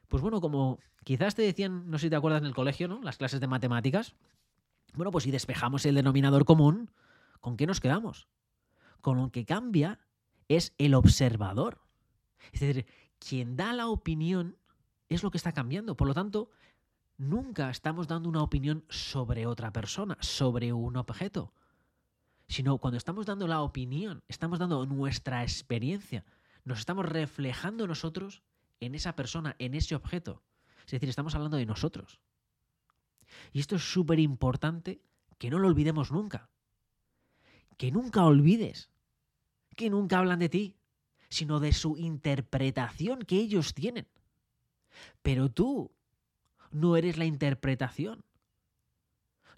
Pues 0.09 0.23
bueno, 0.23 0.41
como 0.41 0.79
quizás 1.05 1.35
te 1.35 1.43
decían, 1.43 1.91
no 1.91 1.99
sé 1.99 2.07
si 2.07 2.11
te 2.11 2.17
acuerdas 2.17 2.41
en 2.41 2.47
el 2.47 2.55
colegio, 2.55 2.89
¿no? 2.89 3.03
Las 3.03 3.17
clases 3.17 3.41
de 3.41 3.47
matemáticas. 3.47 4.15
Bueno, 4.95 5.11
pues 5.11 5.25
si 5.25 5.31
despejamos 5.31 5.87
el 5.87 5.95
denominador 5.95 6.45
común, 6.45 6.91
¿con 7.41 7.57
qué 7.57 7.67
nos 7.67 7.81
quedamos? 7.81 8.29
Con 9.03 9.19
lo 9.19 9.31
que 9.31 9.45
cambia 9.45 10.01
es 10.49 10.75
el 10.79 10.95
observador. 10.95 11.83
Es 12.53 12.61
decir, 12.61 12.87
quien 13.19 13.57
da 13.57 13.73
la 13.73 13.89
opinión 13.89 14.57
es 15.09 15.23
lo 15.23 15.31
que 15.31 15.37
está 15.37 15.53
cambiando. 15.53 15.97
Por 15.97 16.09
lo 16.09 16.15
tanto, 16.15 16.51
nunca 17.19 17.69
estamos 17.69 18.09
dando 18.09 18.29
una 18.29 18.43
opinión 18.43 18.85
sobre 18.89 19.47
otra 19.47 19.73
persona, 19.73 20.17
sobre 20.21 20.73
un 20.73 20.97
objeto. 20.97 21.53
Sino 22.49 22.79
cuando 22.79 22.97
estamos 22.97 23.27
dando 23.27 23.47
la 23.47 23.61
opinión, 23.63 24.23
estamos 24.29 24.59
dando 24.59 24.87
nuestra 24.87 25.43
experiencia, 25.43 26.25
nos 26.65 26.79
estamos 26.79 27.07
reflejando 27.07 27.87
nosotros 27.87 28.43
en 28.81 28.95
esa 28.95 29.17
persona, 29.17 29.57
en 29.59 29.75
ese 29.75 29.95
objeto. 29.95 30.43
Es 30.85 30.93
decir, 30.93 31.09
estamos 31.09 31.35
hablando 31.35 31.57
de 31.57 31.67
nosotros. 31.67 32.21
Y 33.53 33.61
esto 33.61 33.77
es 33.77 33.83
súper 33.83 34.21
importante 34.21 35.03
que 35.39 35.51
no 35.51 35.59
lo 35.59 35.69
olvidemos 35.69 36.13
nunca. 36.13 36.51
Que 37.79 37.91
nunca 37.91 38.25
olvides 38.25 38.92
que 39.77 39.91
nunca 39.91 40.19
hablan 40.19 40.39
de 40.39 40.49
ti, 40.49 40.77
sino 41.29 41.61
de 41.61 41.73
su 41.73 41.97
interpretación 41.97 43.23
que 43.23 43.37
ellos 43.37 43.75
tienen. 43.75 44.07
Pero 45.23 45.51
tú 45.51 45.93
no 46.71 46.97
eres 46.97 47.17
la 47.17 47.25
interpretación. 47.25 48.25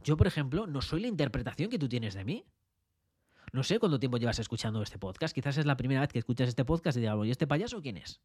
Yo, 0.02 0.16
por 0.16 0.26
ejemplo, 0.26 0.66
no 0.66 0.83
soy 0.83 1.00
la 1.00 1.09
interpretación 1.09 1.71
que 1.71 1.78
tú 1.78 1.88
tienes 1.88 2.14
de 2.14 2.25
mí. 2.25 2.44
No 3.52 3.62
sé 3.62 3.78
cuánto 3.78 4.00
tiempo 4.00 4.18
llevas 4.18 4.38
escuchando 4.38 4.83
este 4.83 4.99
podcast. 4.99 5.35
Quizás 5.35 5.56
es 5.59 5.64
la 5.64 5.76
primera 5.76 6.00
vez 6.00 6.12
que 6.12 6.18
escuchas 6.18 6.49
este 6.49 6.64
podcast 6.64 6.99
y 6.99 7.00
digas, 7.00 7.16
¿y 7.25 7.30
este 7.30 7.47
payaso 7.47 7.80
quién 7.80 7.97
es? 7.97 8.21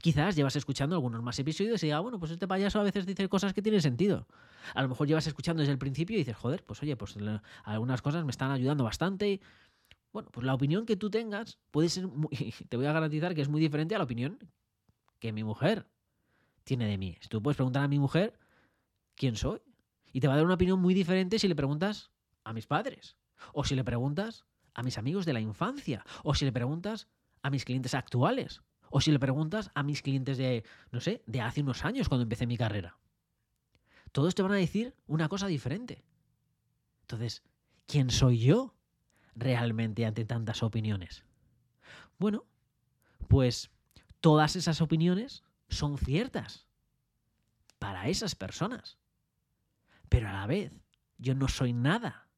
Quizás 0.00 0.34
llevas 0.34 0.56
escuchando 0.56 0.96
algunos 0.96 1.22
más 1.22 1.38
episodios 1.38 1.82
y 1.82 1.86
digas, 1.86 2.02
bueno, 2.02 2.18
pues 2.18 2.32
este 2.32 2.48
payaso 2.48 2.80
a 2.80 2.82
veces 2.82 3.06
dice 3.06 3.28
cosas 3.28 3.52
que 3.54 3.62
tienen 3.62 3.80
sentido. 3.80 4.26
A 4.74 4.82
lo 4.82 4.88
mejor 4.88 5.06
llevas 5.06 5.26
escuchando 5.26 5.60
desde 5.60 5.72
el 5.72 5.78
principio 5.78 6.16
y 6.16 6.20
dices, 6.20 6.36
joder, 6.36 6.64
pues 6.64 6.82
oye, 6.82 6.96
pues 6.96 7.16
algunas 7.64 8.02
cosas 8.02 8.24
me 8.24 8.30
están 8.30 8.50
ayudando 8.50 8.84
bastante. 8.84 9.40
Bueno, 10.12 10.28
pues 10.30 10.44
la 10.44 10.54
opinión 10.54 10.84
que 10.84 10.96
tú 10.96 11.10
tengas 11.10 11.58
puede 11.70 11.88
ser, 11.88 12.06
muy, 12.06 12.30
te 12.68 12.76
voy 12.76 12.86
a 12.86 12.92
garantizar 12.92 13.34
que 13.34 13.40
es 13.40 13.48
muy 13.48 13.60
diferente 13.60 13.94
a 13.94 13.98
la 13.98 14.04
opinión 14.04 14.38
que 15.18 15.32
mi 15.32 15.44
mujer 15.44 15.88
tiene 16.64 16.86
de 16.86 16.98
mí. 16.98 17.16
Si 17.20 17.28
tú 17.28 17.42
puedes 17.42 17.56
preguntar 17.56 17.82
a 17.82 17.88
mi 17.88 17.98
mujer 17.98 18.38
quién 19.14 19.36
soy 19.36 19.60
y 20.12 20.20
te 20.20 20.28
va 20.28 20.34
a 20.34 20.36
dar 20.36 20.44
una 20.44 20.54
opinión 20.54 20.80
muy 20.80 20.94
diferente 20.94 21.38
si 21.38 21.48
le 21.48 21.56
preguntas 21.56 22.10
a 22.44 22.52
mis 22.52 22.66
padres 22.66 23.16
o 23.52 23.64
si 23.64 23.74
le 23.74 23.84
preguntas 23.84 24.44
a 24.74 24.82
mis 24.82 24.98
amigos 24.98 25.26
de 25.26 25.32
la 25.32 25.40
infancia 25.40 26.04
o 26.22 26.34
si 26.34 26.44
le 26.44 26.52
preguntas 26.52 27.08
a 27.42 27.50
mis 27.50 27.64
clientes 27.64 27.94
actuales 27.94 28.62
o 28.90 29.00
si 29.00 29.10
le 29.10 29.18
preguntas 29.18 29.70
a 29.74 29.82
mis 29.82 30.02
clientes 30.02 30.36
de, 30.36 30.64
no 30.90 31.00
sé, 31.00 31.22
de 31.26 31.40
hace 31.40 31.62
unos 31.62 31.84
años 31.84 32.08
cuando 32.08 32.24
empecé 32.24 32.46
mi 32.46 32.58
carrera. 32.58 32.98
Todos 34.12 34.34
te 34.34 34.42
van 34.42 34.52
a 34.52 34.56
decir 34.56 34.94
una 35.06 35.28
cosa 35.28 35.46
diferente. 35.46 36.04
Entonces, 37.00 37.42
¿quién 37.86 38.10
soy 38.10 38.38
yo 38.38 38.74
realmente 39.34 40.04
ante 40.06 40.24
tantas 40.24 40.62
opiniones? 40.62 41.24
Bueno, 42.18 42.44
pues 43.28 43.70
todas 44.20 44.56
esas 44.56 44.80
opiniones 44.80 45.42
son 45.68 45.98
ciertas 45.98 46.66
para 47.78 48.08
esas 48.08 48.34
personas. 48.34 48.98
Pero 50.08 50.28
a 50.28 50.32
la 50.32 50.46
vez, 50.46 50.72
yo 51.18 51.34
no 51.34 51.48
soy 51.48 51.72
nada 51.72 52.28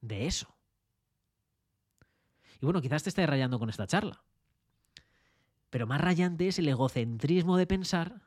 de 0.00 0.26
eso. 0.26 0.56
Y 2.60 2.64
bueno, 2.64 2.80
quizás 2.80 3.02
te 3.02 3.08
esté 3.08 3.26
rayando 3.26 3.58
con 3.58 3.70
esta 3.70 3.86
charla. 3.86 4.22
Pero 5.70 5.86
más 5.86 6.00
rayante 6.00 6.48
es 6.48 6.58
el 6.58 6.68
egocentrismo 6.68 7.56
de 7.56 7.66
pensar 7.66 8.22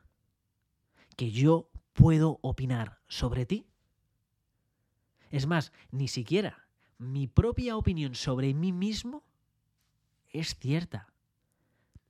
que 1.16 1.30
yo 1.30 1.70
puedo 1.92 2.38
opinar 2.42 3.00
sobre 3.08 3.46
ti. 3.46 3.66
Es 5.30 5.46
más, 5.46 5.72
ni 5.90 6.08
siquiera 6.08 6.63
mi 6.98 7.26
propia 7.26 7.76
opinión 7.76 8.14
sobre 8.14 8.54
mí 8.54 8.72
mismo 8.72 9.22
es 10.30 10.56
cierta. 10.56 11.08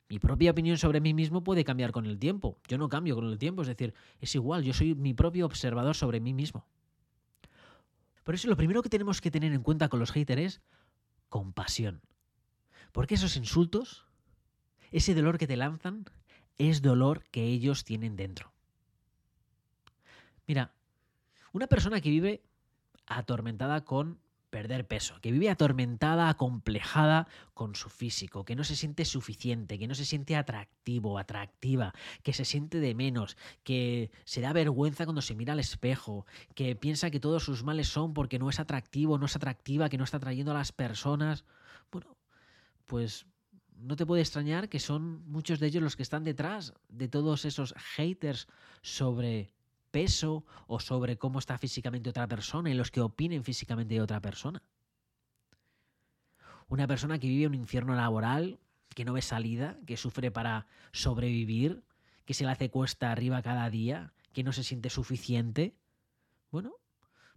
Mi 0.09 0.19
propia 0.19 0.50
opinión 0.50 0.79
sobre 0.79 1.00
mí 1.00 1.14
mismo 1.14 1.43
puede 1.43 1.64
cambiar 1.64 1.93
con 1.93 2.07
el 2.07 2.19
tiempo. 2.19 2.59
Yo 2.69 2.79
no 2.79 2.88
cambio 2.88 3.14
con 3.14 3.26
el 3.26 3.38
tiempo, 3.38 3.62
es 3.62 3.69
decir, 3.69 3.95
es 4.21 4.35
igual, 4.35 4.62
yo 4.62 4.73
soy 4.73 4.95
mi 4.95 5.14
propio 5.14 5.47
observador 5.47 5.97
sobre 5.97 6.21
mí 6.21 6.35
mismo. 6.35 6.67
Por 8.23 8.35
eso 8.35 8.49
lo 8.49 8.57
primero 8.57 8.83
que 8.83 8.88
tenemos 8.88 9.21
que 9.21 9.31
tener 9.31 9.53
en 9.53 9.62
cuenta 9.62 9.88
con 9.88 10.00
los 10.00 10.12
haters 10.12 10.41
es 10.41 10.61
compasión. 11.29 12.00
Porque 12.93 13.14
esos 13.14 13.37
insultos, 13.37 14.07
ese 14.93 15.14
dolor 15.14 15.37
que 15.38 15.47
te 15.47 15.57
lanzan, 15.57 16.05
es 16.59 16.81
dolor 16.81 17.25
que 17.31 17.45
ellos 17.45 17.85
tienen 17.85 18.17
dentro. 18.17 18.53
Mira, 20.47 20.73
una 21.53 21.67
persona 21.67 22.00
que 22.00 22.11
vive 22.11 22.43
atormentada 23.07 23.85
con 23.85 24.19
perder 24.54 24.87
peso, 24.87 25.16
que 25.20 25.32
vive 25.32 25.50
atormentada, 25.50 26.28
acomplejada 26.28 27.26
con 27.54 27.75
su 27.75 27.90
físico, 27.90 28.44
que 28.44 28.54
no 28.54 28.62
se 28.62 28.76
siente 28.76 29.04
suficiente, 29.04 29.80
que 29.80 29.88
no 29.88 29.96
se 29.96 30.04
siente 30.04 30.37
atractivo, 30.37 31.18
atractiva, 31.18 31.92
que 32.23 32.32
se 32.32 32.44
siente 32.44 32.78
de 32.78 32.94
menos, 32.94 33.37
que 33.64 34.12
se 34.25 34.40
da 34.40 34.52
vergüenza 34.52 35.06
cuando 35.06 35.23
se 35.23 35.34
mira 35.34 35.54
al 35.54 35.58
espejo, 35.58 36.25
que 36.54 36.76
piensa 36.76 37.11
que 37.11 37.18
todos 37.18 37.42
sus 37.42 37.64
males 37.64 37.88
son 37.88 38.14
porque 38.14 38.38
no 38.38 38.49
es 38.49 38.61
atractivo, 38.61 39.18
no 39.18 39.26
es 39.26 39.34
atractiva, 39.34 39.88
que 39.88 39.99
no 39.99 40.04
está 40.04 40.18
atrayendo 40.18 40.52
a 40.52 40.54
las 40.54 40.70
personas. 40.70 41.44
Bueno, 41.90 42.16
pues 42.87 43.26
no 43.76 43.96
te 43.96 44.06
puede 44.06 44.23
extrañar 44.23 44.68
que 44.68 44.78
son 44.78 45.28
muchos 45.28 45.58
de 45.58 45.66
ellos 45.66 45.82
los 45.82 45.96
que 45.96 46.04
están 46.04 46.23
detrás 46.23 46.75
de 46.88 47.08
todos 47.08 47.44
esos 47.44 47.75
haters 47.96 48.46
sobre 48.82 49.53
peso 49.94 50.44
o 50.66 50.80
sobre 50.80 51.18
cómo 51.18 51.38
está 51.38 51.56
físicamente 51.56 52.10
otra 52.10 52.26
persona 52.26 52.68
y 52.68 52.74
los 52.74 52.90
que 52.90 53.00
opinen 53.00 53.44
físicamente 53.44 53.94
de 53.94 54.02
otra 54.02 54.20
persona. 54.20 54.60
Una 56.66 56.88
persona 56.88 57.20
que 57.20 57.28
vive 57.28 57.46
un 57.46 57.54
infierno 57.54 57.94
laboral, 57.94 58.58
que 58.88 59.04
no 59.04 59.12
ve 59.12 59.22
salida, 59.22 59.78
que 59.86 59.96
sufre 59.96 60.32
para 60.32 60.66
sobrevivir, 60.90 61.84
que 62.24 62.34
se 62.34 62.42
le 62.42 62.50
hace 62.50 62.70
cuesta 62.70 63.12
arriba 63.12 63.40
cada 63.40 63.70
día, 63.70 64.12
que 64.32 64.42
no 64.42 64.52
se 64.52 64.64
siente 64.64 64.90
suficiente. 64.90 65.76
Bueno, 66.50 66.72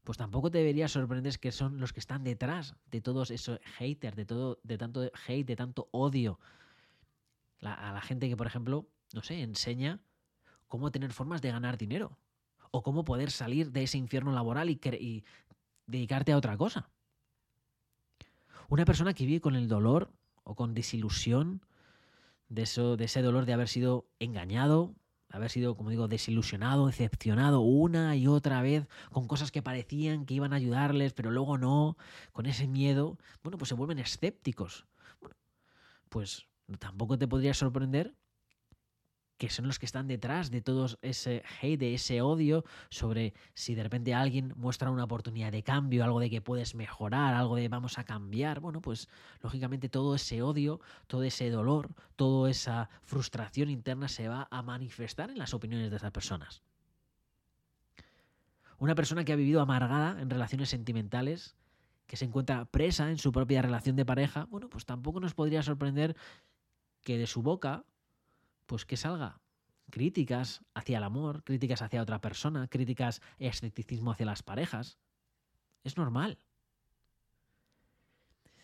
pues 0.03 0.17
tampoco 0.17 0.49
te 0.49 0.57
debería 0.57 0.87
sorprender 0.87 1.37
que 1.37 1.51
son 1.51 1.79
los 1.79 1.93
que 1.93 1.99
están 1.99 2.23
detrás 2.23 2.75
de 2.89 3.01
todos 3.01 3.29
esos 3.29 3.59
haters, 3.77 4.15
de 4.15 4.25
todo, 4.25 4.59
de 4.63 4.79
tanto 4.79 5.11
hate, 5.27 5.45
de 5.45 5.55
tanto 5.55 5.89
odio. 5.91 6.39
a 7.61 7.93
la 7.93 8.01
gente 8.01 8.27
que, 8.27 8.35
por 8.35 8.47
ejemplo, 8.47 8.87
no 9.13 9.21
sé, 9.21 9.43
enseña 9.43 9.99
cómo 10.67 10.91
tener 10.91 11.13
formas 11.13 11.43
de 11.43 11.51
ganar 11.51 11.77
dinero 11.77 12.17
o 12.71 12.83
cómo 12.83 13.05
poder 13.05 13.31
salir 13.31 13.71
de 13.71 13.83
ese 13.83 13.97
infierno 13.97 14.31
laboral 14.31 14.69
y, 14.69 15.23
dedicarte 15.87 16.33
a 16.33 16.37
otra 16.37 16.57
cosa. 16.57 16.89
Una 18.67 18.83
persona 18.83 19.13
que 19.13 19.25
vive 19.25 19.39
con 19.39 19.55
el 19.55 19.69
dolor 19.69 20.11
o 20.43 20.55
con 20.55 20.73
desilusión 20.73 21.61
de, 22.49 22.63
eso, 22.63 22.97
de 22.97 23.05
ese 23.05 23.21
dolor 23.21 23.45
de 23.45 23.53
haber 23.53 23.69
sido 23.69 24.05
engañado, 24.19 24.93
haber 25.29 25.49
sido, 25.49 25.75
como 25.75 25.89
digo, 25.89 26.09
desilusionado, 26.09 26.87
decepcionado 26.87 27.61
una 27.61 28.15
y 28.17 28.27
otra 28.27 28.61
vez 28.61 28.87
con 29.11 29.27
cosas 29.27 29.51
que 29.51 29.61
parecían 29.61 30.25
que 30.25 30.33
iban 30.33 30.51
a 30.51 30.57
ayudarles, 30.57 31.13
pero 31.13 31.31
luego 31.31 31.57
no, 31.57 31.97
con 32.33 32.45
ese 32.45 32.67
miedo, 32.67 33.17
bueno, 33.43 33.57
pues 33.57 33.69
se 33.69 33.75
vuelven 33.75 33.99
escépticos. 33.99 34.85
Pues 36.09 36.47
tampoco 36.79 37.17
te 37.17 37.27
podría 37.27 37.53
sorprender 37.53 38.13
que 39.37 39.49
son 39.49 39.67
los 39.67 39.77
que 39.79 39.85
están 39.85 40.07
detrás 40.07 40.49
de 40.49 40.61
todo 40.61 40.87
ese 41.01 41.43
hate, 41.61 41.79
de 41.79 41.93
ese 41.93 42.21
odio 42.21 42.65
sobre 42.89 43.33
si 43.53 43.75
de 43.75 43.83
repente 43.83 44.13
alguien 44.13 44.53
muestra 44.57 44.89
una 44.89 45.03
oportunidad 45.03 45.51
de 45.51 45.63
cambio, 45.63 46.03
algo 46.03 46.19
de 46.19 46.29
que 46.29 46.41
puedes 46.41 46.73
mejorar, 46.73 47.35
algo 47.35 47.55
de 47.55 47.67
vamos 47.69 47.99
a 47.99 48.03
cambiar. 48.03 48.59
Bueno, 48.59 48.81
pues 48.81 49.07
lógicamente 49.41 49.89
todo 49.89 50.15
ese 50.15 50.41
odio, 50.41 50.79
todo 51.05 51.23
ese 51.23 51.49
dolor, 51.49 51.89
toda 52.15 52.49
esa 52.49 52.89
frustración 53.03 53.69
interna 53.69 54.07
se 54.07 54.27
va 54.27 54.47
a 54.49 54.61
manifestar 54.63 55.29
en 55.29 55.37
las 55.37 55.53
opiniones 55.53 55.91
de 55.91 55.97
esas 55.97 56.11
personas. 56.11 56.63
Una 58.79 58.95
persona 58.95 59.23
que 59.23 59.33
ha 59.33 59.35
vivido 59.35 59.61
amargada 59.61 60.19
en 60.21 60.29
relaciones 60.29 60.69
sentimentales, 60.69 61.55
que 62.05 62.15
se 62.15 62.25
encuentra 62.25 62.65
presa 62.65 63.09
en 63.09 63.17
su 63.17 63.31
propia 63.31 63.61
relación 63.61 63.95
de 63.95 64.05
pareja, 64.05 64.45
bueno, 64.45 64.69
pues 64.69 64.85
tampoco 64.85 65.19
nos 65.19 65.33
podría 65.33 65.61
sorprender 65.61 66.15
que 67.01 67.17
de 67.17 67.27
su 67.27 67.41
boca 67.41 67.83
pues 68.67 68.85
que 68.85 68.97
salga 68.97 69.41
críticas 69.89 70.63
hacia 70.73 70.97
el 70.97 71.03
amor, 71.03 71.43
críticas 71.43 71.81
hacia 71.81 72.01
otra 72.01 72.21
persona, 72.21 72.67
críticas 72.67 73.21
escepticismo 73.39 74.11
hacia 74.11 74.25
las 74.25 74.43
parejas. 74.43 74.99
Es 75.83 75.97
normal. 75.97 76.37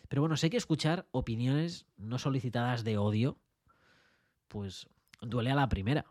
Pero 0.08 0.22
bueno, 0.22 0.36
sé 0.36 0.50
que 0.50 0.58
escuchar 0.58 1.08
opiniones 1.10 1.86
no 1.96 2.18
solicitadas 2.18 2.84
de 2.84 2.98
odio, 2.98 3.38
pues 4.48 4.86
duele 5.20 5.50
a 5.50 5.54
la 5.54 5.68
primera, 5.68 6.04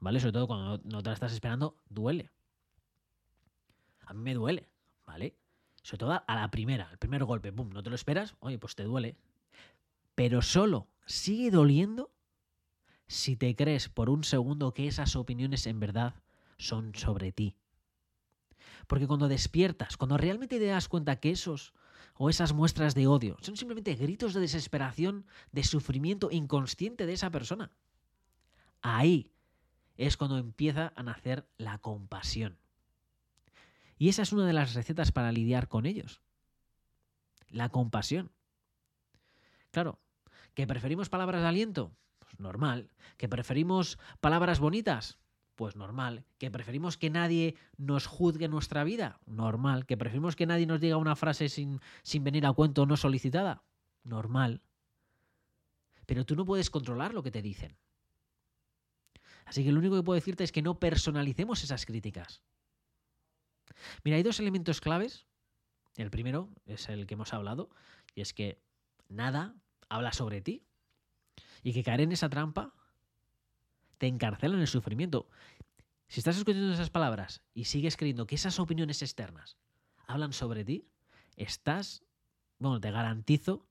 ¿vale? 0.00 0.20
Sobre 0.20 0.32
todo 0.32 0.48
cuando 0.48 0.80
no 0.84 1.02
te 1.02 1.10
la 1.10 1.14
estás 1.14 1.32
esperando, 1.32 1.76
duele. 1.88 2.30
A 4.00 4.12
mí 4.12 4.22
me 4.22 4.34
duele, 4.34 4.68
¿vale? 5.06 5.36
Sobre 5.82 5.98
todo 5.98 6.22
a 6.26 6.34
la 6.34 6.50
primera, 6.50 6.88
el 6.90 6.98
primer 6.98 7.24
golpe, 7.24 7.52
¡pum! 7.52 7.70
No 7.70 7.82
te 7.82 7.90
lo 7.90 7.94
esperas, 7.94 8.34
oye, 8.40 8.58
pues 8.58 8.74
te 8.74 8.82
duele. 8.82 9.16
Pero 10.16 10.42
solo 10.42 10.88
sigue 11.06 11.52
doliendo 11.52 12.10
si 13.06 13.36
te 13.36 13.54
crees 13.54 13.88
por 13.88 14.10
un 14.10 14.24
segundo 14.24 14.74
que 14.74 14.88
esas 14.88 15.16
opiniones 15.16 15.66
en 15.66 15.80
verdad 15.80 16.14
son 16.58 16.94
sobre 16.94 17.32
ti. 17.32 17.56
Porque 18.86 19.06
cuando 19.06 19.28
despiertas, 19.28 19.96
cuando 19.96 20.16
realmente 20.16 20.58
te 20.58 20.66
das 20.66 20.88
cuenta 20.88 21.20
que 21.20 21.30
esos 21.30 21.74
o 22.14 22.30
esas 22.30 22.52
muestras 22.52 22.94
de 22.94 23.06
odio 23.06 23.36
son 23.40 23.56
simplemente 23.56 23.94
gritos 23.94 24.32
de 24.34 24.40
desesperación, 24.40 25.26
de 25.52 25.64
sufrimiento 25.64 26.30
inconsciente 26.30 27.06
de 27.06 27.12
esa 27.12 27.30
persona, 27.30 27.72
ahí 28.80 29.32
es 29.96 30.16
cuando 30.16 30.38
empieza 30.38 30.92
a 30.96 31.02
nacer 31.02 31.48
la 31.58 31.78
compasión. 31.78 32.58
Y 33.98 34.08
esa 34.08 34.22
es 34.22 34.32
una 34.32 34.46
de 34.46 34.52
las 34.52 34.74
recetas 34.74 35.10
para 35.10 35.32
lidiar 35.32 35.68
con 35.68 35.86
ellos. 35.86 36.20
La 37.48 37.70
compasión. 37.70 38.30
Claro, 39.70 40.00
que 40.54 40.66
preferimos 40.66 41.08
palabras 41.08 41.42
de 41.42 41.48
aliento, 41.48 41.96
normal. 42.40 42.90
Que 43.16 43.28
preferimos 43.28 43.98
palabras 44.20 44.60
bonitas, 44.60 45.18
pues 45.54 45.76
normal. 45.76 46.24
Que 46.38 46.50
preferimos 46.50 46.96
que 46.96 47.10
nadie 47.10 47.56
nos 47.76 48.06
juzgue 48.06 48.48
nuestra 48.48 48.84
vida, 48.84 49.20
normal. 49.26 49.86
Que 49.86 49.96
preferimos 49.96 50.36
que 50.36 50.46
nadie 50.46 50.66
nos 50.66 50.80
diga 50.80 50.96
una 50.96 51.16
frase 51.16 51.48
sin, 51.48 51.80
sin 52.02 52.24
venir 52.24 52.46
a 52.46 52.52
cuento 52.52 52.86
no 52.86 52.96
solicitada, 52.96 53.62
normal. 54.04 54.62
Pero 56.06 56.24
tú 56.24 56.36
no 56.36 56.44
puedes 56.44 56.70
controlar 56.70 57.14
lo 57.14 57.22
que 57.22 57.30
te 57.30 57.42
dicen. 57.42 57.76
Así 59.44 59.64
que 59.64 59.72
lo 59.72 59.78
único 59.78 59.96
que 59.96 60.02
puedo 60.02 60.16
decirte 60.16 60.44
es 60.44 60.52
que 60.52 60.62
no 60.62 60.78
personalicemos 60.78 61.62
esas 61.62 61.86
críticas. 61.86 62.42
Mira, 64.04 64.16
hay 64.16 64.22
dos 64.22 64.40
elementos 64.40 64.80
claves. 64.80 65.26
El 65.96 66.10
primero 66.10 66.50
es 66.66 66.88
el 66.88 67.06
que 67.06 67.14
hemos 67.14 67.32
hablado, 67.32 67.70
y 68.14 68.20
es 68.20 68.34
que 68.34 68.60
nada 69.08 69.54
habla 69.88 70.12
sobre 70.12 70.42
ti. 70.42 70.66
Y 71.66 71.72
que 71.72 71.82
caer 71.82 72.02
en 72.02 72.12
esa 72.12 72.28
trampa 72.28 72.72
te 73.98 74.06
encarcela 74.06 74.54
en 74.54 74.60
el 74.60 74.68
sufrimiento. 74.68 75.28
Si 76.06 76.20
estás 76.20 76.36
escuchando 76.36 76.72
esas 76.72 76.90
palabras 76.90 77.42
y 77.54 77.64
sigues 77.64 77.96
creyendo 77.96 78.24
que 78.28 78.36
esas 78.36 78.60
opiniones 78.60 79.02
externas 79.02 79.58
hablan 80.06 80.32
sobre 80.32 80.64
ti, 80.64 80.86
estás, 81.34 82.04
bueno, 82.60 82.80
te 82.80 82.92
garantizo 82.92 83.66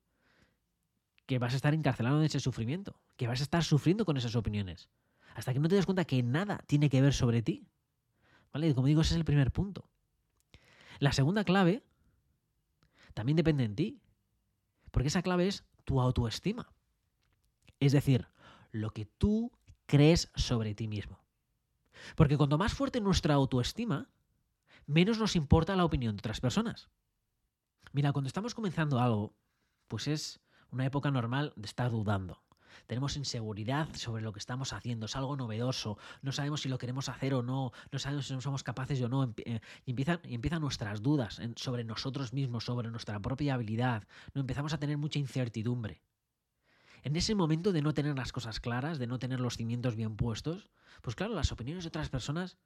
que 1.25 1.40
vas 1.40 1.54
a 1.54 1.56
estar 1.56 1.74
encarcelado 1.74 2.20
en 2.20 2.25
ese 2.25 2.42
sufrimiento, 2.42 3.00
que 3.16 3.28
vas 3.28 3.40
a 3.40 3.44
estar 3.44 3.64
sufriendo 3.64 4.04
con 4.04 4.18
esas 4.18 4.36
opiniones, 4.36 4.90
hasta 5.34 5.54
que 5.54 5.60
no 5.62 5.70
te 5.70 5.75
des 5.75 5.86
cuenta 5.86 6.04
que 6.04 6.22
nada 6.22 6.66
tiene 6.68 6.90
que 6.90 7.02
ver 7.02 7.14
sobre 7.14 7.44
ti. 7.44 7.66
¿Vale? 8.52 8.68
Y 8.68 8.74
como 8.74 8.88
digo, 8.88 9.04
ese 9.04 9.14
es 9.14 9.18
el 9.20 9.24
primer 9.24 9.54
punto. 9.54 9.90
La 11.00 11.14
segunda 11.14 11.46
clave 11.46 11.82
también 13.14 13.38
depende 13.38 13.64
en 13.64 13.78
ti, 13.78 14.02
porque 14.92 15.08
esa 15.08 15.22
clave 15.22 15.48
es 15.48 15.64
tu 15.86 16.02
autoestima. 16.02 16.75
Es 17.79 17.91
decir, 17.91 18.27
lo 18.72 18.91
que 18.91 19.05
tú 19.05 19.51
crees 19.86 20.32
sobre 20.36 20.75
ti 20.75 20.88
mismo. 20.88 21.20
Porque 22.15 22.38
cuanto 22.38 22.58
más 22.58 22.74
fuerte 22.74 23.01
nuestra 23.01 23.34
autoestima, 23.34 24.10
menos 24.86 25.17
nos 25.17 25.36
importa 25.36 25.75
la 25.75 25.86
opinión 25.86 26.15
de 26.15 26.20
otras 26.20 26.41
personas. 26.41 26.89
Mira, 27.94 28.12
cuando 28.12 28.27
estamos 28.27 28.53
comenzando 28.53 29.00
algo, 29.00 29.36
pues 29.88 30.08
es 30.08 30.39
una 30.72 30.86
época 30.86 31.12
normal 31.12 31.53
de 31.55 31.65
estar 31.65 31.89
dudando. 31.89 32.41
Tenemos 32.88 33.15
inseguridad 33.15 33.88
sobre 33.96 34.22
lo 34.22 34.34
que 34.34 34.39
estamos 34.39 34.74
haciendo, 34.74 35.05
es 35.05 35.15
algo 35.15 35.38
novedoso, 35.38 35.98
no 36.22 36.34
sabemos 36.34 36.62
si 36.62 36.70
lo 36.70 36.77
queremos 36.77 37.08
hacer 37.08 37.34
o 37.34 37.41
no, 37.41 37.72
no 37.91 38.00
sabemos 38.00 38.27
si 38.27 38.41
somos 38.41 38.63
capaces 38.63 39.01
o 39.01 39.08
no, 39.08 39.34
eh, 39.38 39.62
y 39.86 39.91
empiezan, 39.91 40.20
y 40.25 40.38
nuestras 40.60 41.01
dudas 41.01 41.39
sobre 41.55 41.86
nosotros 41.86 42.34
mismos, 42.34 42.65
sobre 42.65 42.91
nuestra 42.91 43.20
propia 43.22 43.53
habilidad, 43.53 44.08
empezamos 44.34 44.74
a 44.74 44.77
tener 44.77 44.98
mucha 44.98 45.20
incertidumbre. 45.20 46.01
En 47.06 47.15
ese 47.15 47.36
momento 47.36 47.72
de 47.72 47.84
no 47.84 47.94
tener 47.94 48.18
las 48.18 48.32
cosas 48.32 48.60
claras, 48.60 48.98
de 48.98 49.06
no 49.06 49.20
tener 49.20 49.39
los 49.39 49.58
cimientos 49.58 49.96
bien 49.96 50.15
puestos, 50.15 50.72
pues 51.04 51.15
claro, 51.15 51.36
las 51.36 51.52
opiniones 51.52 51.84
de 51.84 51.89
otras 51.89 52.10
personas 52.10 52.58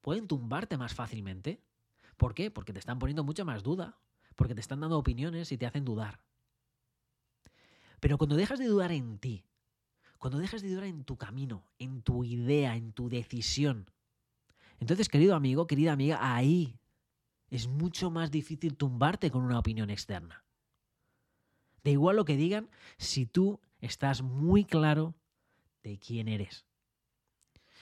pueden 0.00 0.26
tumbarte 0.26 0.76
más 0.76 0.94
fácilmente. 0.94 1.62
¿Por 2.16 2.34
qué? 2.34 2.50
Porque 2.50 2.72
te 2.72 2.80
están 2.80 2.98
poniendo 2.98 3.22
mucha 3.22 3.44
más 3.44 3.62
duda, 3.62 4.00
porque 4.34 4.56
te 4.56 4.60
están 4.60 4.80
dando 4.80 4.98
opiniones 4.98 5.52
y 5.52 5.58
te 5.58 5.66
hacen 5.66 5.84
dudar. 5.84 6.24
Pero 8.00 8.18
cuando 8.18 8.34
dejas 8.34 8.58
de 8.58 8.66
dudar 8.66 8.90
en 8.90 9.20
ti, 9.20 9.44
cuando 10.18 10.40
dejas 10.40 10.60
de 10.62 10.70
dudar 10.70 10.86
en 10.86 11.04
tu 11.04 11.16
camino, 11.16 11.64
en 11.78 12.02
tu 12.02 12.24
idea, 12.24 12.74
en 12.74 12.92
tu 12.92 13.08
decisión, 13.08 13.92
entonces, 14.80 15.08
querido 15.08 15.36
amigo, 15.36 15.68
querida 15.68 15.92
amiga, 15.92 16.18
ahí 16.34 16.80
es 17.48 17.68
mucho 17.68 18.10
más 18.10 18.32
difícil 18.32 18.76
tumbarte 18.76 19.30
con 19.30 19.44
una 19.44 19.60
opinión 19.60 19.88
externa. 19.88 20.44
Da 21.84 21.92
igual 21.92 22.16
lo 22.16 22.24
que 22.24 22.36
digan 22.36 22.70
si 22.96 23.26
tú 23.26 23.60
estás 23.84 24.22
muy 24.22 24.64
claro 24.64 25.14
de 25.82 25.98
quién 25.98 26.28
eres. 26.28 26.64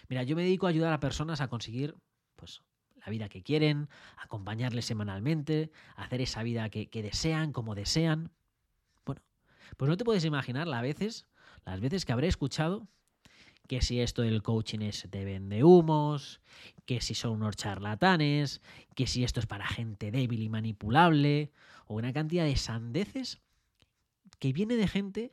Mira, 0.09 0.25
yo 0.25 0.35
me 0.37 0.43
dedico 0.43 0.67
a 0.67 0.71
ayudar 0.71 0.93
a 0.93 1.01
personas 1.01 1.41
a 1.41 1.49
conseguir 1.49 1.95
pues, 2.37 2.63
la 2.97 3.11
vida 3.11 3.29
que 3.29 3.43
quieren, 3.43 3.89
acompañarles 4.17 4.85
semanalmente, 4.85 5.71
hacer 5.97 6.21
esa 6.21 6.43
vida 6.43 6.69
que, 6.71 7.03
desean, 7.03 7.53
como 7.53 7.75
desean. 7.75 8.33
Bueno, 9.05 9.23
pues 9.77 9.89
no 9.89 9.97
te 9.97 10.05
puedes 10.05 10.25
imaginar 10.25 10.67
las 10.67 10.83
veces, 10.83 11.27
las 11.65 11.81
veces 11.81 12.05
que 12.05 12.13
habré 12.13 12.27
escuchado 12.27 12.89
que 13.69 13.81
si 13.81 14.01
esto 14.01 14.23
del 14.23 14.43
coaching 14.43 14.81
es 14.81 15.07
te 15.09 15.25
vende 15.25 15.63
humos, 15.63 16.41
que 16.85 17.01
si 17.01 17.15
son 17.15 17.35
unos 17.35 17.57
charlatanes, 17.57 18.61
que 18.97 19.07
si 19.07 19.23
esto 19.23 19.39
es 19.39 19.47
para 19.47 19.69
gente 19.69 20.11
débil 20.11 20.43
y 20.43 20.49
manipulable, 20.49 21.53
o 21.87 21.95
una 21.95 22.13
cantidad 22.13 22.45
de 22.45 22.57
sandeces 22.57 23.41
que 24.41 24.53
viene 24.53 24.77
de 24.77 24.89
gente 24.89 25.33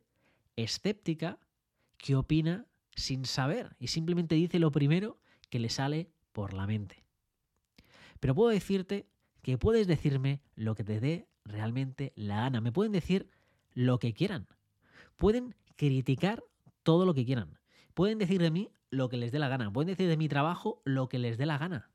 escéptica 0.64 1.40
que 1.98 2.16
opina 2.16 2.66
sin 2.96 3.26
saber 3.26 3.76
y 3.80 3.88
simplemente 3.88 4.36
dice 4.36 4.60
lo 4.60 4.72
primero 4.72 5.20
que 5.50 5.60
le 5.60 5.70
sale 5.70 6.12
por 6.32 6.54
la 6.54 6.68
mente. 6.68 7.04
Pero 8.20 8.36
puedo 8.36 8.50
decirte 8.50 9.08
que 9.42 9.58
puedes 9.58 9.88
decirme 9.88 10.42
lo 10.56 10.76
que 10.76 10.84
te 10.84 11.00
dé 11.00 11.28
realmente 11.46 12.14
la 12.16 12.42
gana. 12.42 12.62
Me 12.62 12.72
pueden 12.72 12.92
decir 12.92 13.30
lo 13.74 14.00
que 14.00 14.14
quieran. 14.14 14.48
Pueden 15.16 15.56
criticar 15.76 16.44
todo 16.84 17.06
lo 17.06 17.14
que 17.14 17.26
quieran. 17.26 17.58
Pueden 17.94 18.18
decir 18.18 18.42
de 18.42 18.52
mí 18.52 18.70
lo 18.90 19.10
que 19.10 19.18
les 19.18 19.32
dé 19.32 19.40
la 19.40 19.48
gana. 19.48 19.72
Pueden 19.72 19.88
decir 19.88 20.08
de 20.08 20.18
mi 20.18 20.28
trabajo 20.28 20.82
lo 20.86 21.10
que 21.10 21.20
les 21.20 21.38
dé 21.38 21.46
la 21.46 21.58
gana. 21.58 21.90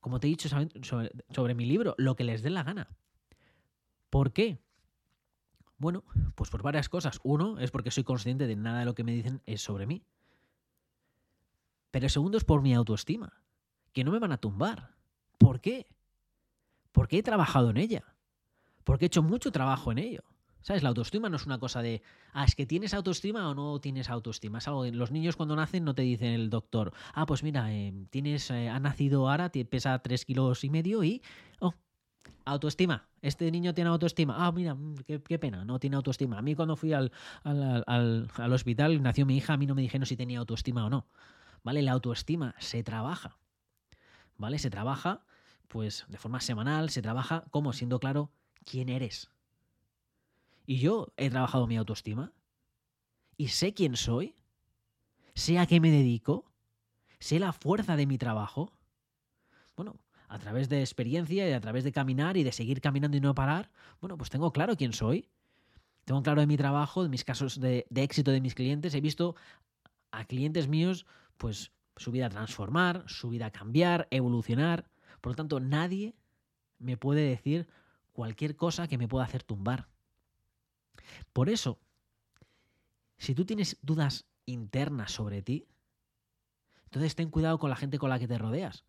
Como 0.00 0.20
te 0.20 0.26
he 0.26 0.30
dicho 0.30 0.48
sobre, 0.48 0.70
sobre 1.30 1.54
mi 1.54 1.66
libro, 1.66 1.94
lo 1.98 2.16
que 2.16 2.24
les 2.24 2.42
dé 2.42 2.50
la 2.50 2.62
gana. 2.62 2.88
¿Por 4.10 4.32
qué? 4.32 4.58
Bueno, 5.78 6.04
pues 6.34 6.50
por 6.50 6.62
varias 6.62 6.88
cosas. 6.88 7.20
Uno 7.22 7.58
es 7.58 7.70
porque 7.70 7.90
soy 7.90 8.04
consciente 8.04 8.46
de 8.46 8.56
nada 8.56 8.80
de 8.80 8.84
lo 8.84 8.94
que 8.94 9.04
me 9.04 9.12
dicen 9.12 9.42
es 9.46 9.62
sobre 9.62 9.86
mí. 9.86 10.04
Pero 11.90 12.06
el 12.06 12.10
segundo 12.10 12.38
es 12.38 12.44
por 12.44 12.62
mi 12.62 12.74
autoestima, 12.74 13.42
que 13.92 14.04
no 14.04 14.10
me 14.10 14.18
van 14.18 14.32
a 14.32 14.38
tumbar. 14.38 14.96
¿Por 15.38 15.60
qué? 15.60 15.86
Porque 16.92 17.18
he 17.18 17.22
trabajado 17.22 17.70
en 17.70 17.76
ella. 17.76 18.04
Porque 18.84 19.04
he 19.04 19.08
hecho 19.08 19.22
mucho 19.22 19.52
trabajo 19.52 19.92
en 19.92 19.98
ello. 19.98 20.22
¿Sabes? 20.66 20.82
La 20.82 20.88
autoestima 20.88 21.28
no 21.28 21.36
es 21.36 21.46
una 21.46 21.60
cosa 21.60 21.80
de, 21.80 22.02
ah, 22.32 22.44
es 22.44 22.56
que 22.56 22.66
tienes 22.66 22.92
autoestima 22.92 23.48
o 23.48 23.54
no 23.54 23.78
tienes 23.80 24.10
autoestima. 24.10 24.58
Es 24.58 24.66
algo 24.66 24.82
de, 24.82 24.90
los 24.90 25.12
niños 25.12 25.36
cuando 25.36 25.54
nacen 25.54 25.84
no 25.84 25.94
te 25.94 26.02
dicen 26.02 26.32
el 26.32 26.50
doctor, 26.50 26.92
ah, 27.14 27.24
pues 27.24 27.44
mira, 27.44 27.72
eh, 27.72 27.94
tienes, 28.10 28.50
eh, 28.50 28.68
ha 28.68 28.80
nacido 28.80 29.30
ahora, 29.30 29.52
pesa 29.70 29.96
tres 30.00 30.24
kilos 30.24 30.64
y 30.64 30.70
medio 30.70 31.04
y, 31.04 31.22
oh, 31.60 31.72
Autoestima. 32.44 33.08
Este 33.22 33.50
niño 33.50 33.74
tiene 33.74 33.90
autoestima. 33.90 34.36
Ah, 34.38 34.52
mira, 34.52 34.74
mm, 34.74 34.96
qué, 35.06 35.38
pena, 35.38 35.64
no 35.64 35.78
tiene 35.78 35.96
autoestima. 35.96 36.38
A 36.38 36.42
mí 36.42 36.54
cuando 36.54 36.76
fui 36.76 36.92
al, 36.92 37.12
al, 37.44 38.52
hospital 38.52 38.92
y 38.92 39.00
nació 39.00 39.26
mi 39.26 39.36
hija, 39.36 39.54
a 39.54 39.56
mí 39.56 39.66
no 39.66 39.74
me 39.74 39.82
dijeron 39.82 40.06
si 40.06 40.16
tenía 40.16 40.38
autoestima 40.38 40.86
o 40.86 40.90
no. 40.90 41.06
¿Vale? 41.62 41.82
La 41.82 41.92
autoestima 41.92 42.54
se 42.58 42.82
trabaja. 42.82 43.38
¿Vale? 44.36 44.58
Se 44.58 44.70
trabaja, 44.70 45.24
pues, 45.68 46.04
de 46.08 46.18
forma 46.18 46.40
semanal, 46.40 46.90
se 46.90 47.02
trabaja 47.02 47.44
como 47.50 47.72
siendo 47.72 47.98
claro 47.98 48.30
quién 48.64 48.88
eres. 48.88 49.30
Y 50.66 50.78
yo 50.78 51.12
he 51.16 51.30
trabajado 51.30 51.66
mi 51.66 51.76
autoestima. 51.76 52.32
Y 53.36 53.48
sé 53.48 53.74
quién 53.74 53.96
soy. 53.96 54.34
Sé 55.34 55.58
a 55.58 55.66
qué 55.66 55.80
me 55.80 55.90
dedico. 55.90 56.50
Sé 57.18 57.38
la 57.38 57.52
fuerza 57.52 57.96
de 57.96 58.06
mi 58.06 58.18
trabajo. 58.18 58.72
A 60.28 60.38
través 60.38 60.68
de 60.68 60.80
experiencia 60.80 61.48
y 61.48 61.52
a 61.52 61.60
través 61.60 61.84
de 61.84 61.92
caminar 61.92 62.36
y 62.36 62.42
de 62.42 62.52
seguir 62.52 62.80
caminando 62.80 63.16
y 63.16 63.20
no 63.20 63.34
parar, 63.34 63.70
bueno, 64.00 64.16
pues 64.16 64.30
tengo 64.30 64.52
claro 64.52 64.76
quién 64.76 64.92
soy. 64.92 65.28
Tengo 66.04 66.22
claro 66.22 66.40
de 66.40 66.46
mi 66.46 66.56
trabajo, 66.56 67.02
de 67.02 67.08
mis 67.08 67.24
casos 67.24 67.60
de, 67.60 67.86
éxito 67.94 68.30
de 68.30 68.40
mis 68.40 68.54
clientes. 68.54 68.94
He 68.94 69.00
visto 69.00 69.34
a 70.12 70.24
clientes 70.24 70.68
míos, 70.68 71.06
pues 71.36 71.72
su 71.96 72.12
vida 72.12 72.28
transformar, 72.28 73.04
su 73.06 73.28
vida 73.28 73.50
cambiar, 73.50 74.06
evolucionar. 74.10 74.88
Por 75.20 75.32
lo 75.32 75.36
tanto, 75.36 75.58
nadie 75.58 76.14
me 76.78 76.96
puede 76.96 77.22
decir 77.22 77.66
cualquier 78.12 78.56
cosa 78.56 78.86
que 78.86 78.98
me 78.98 79.08
pueda 79.08 79.24
hacer 79.24 79.42
tumbar. 79.42 79.88
Por 81.32 81.48
eso, 81.48 81.78
si 83.18 83.34
tú 83.34 83.44
tienes 83.44 83.78
dudas 83.82 84.26
internas 84.44 85.12
sobre 85.12 85.42
ti, 85.42 85.66
entonces 86.84 87.14
ten 87.14 87.30
cuidado 87.30 87.58
con 87.58 87.70
la 87.70 87.76
gente 87.76 87.98
con 87.98 88.10
la 88.10 88.18
que 88.18 88.28
te 88.28 88.38
rodeas. 88.38 88.84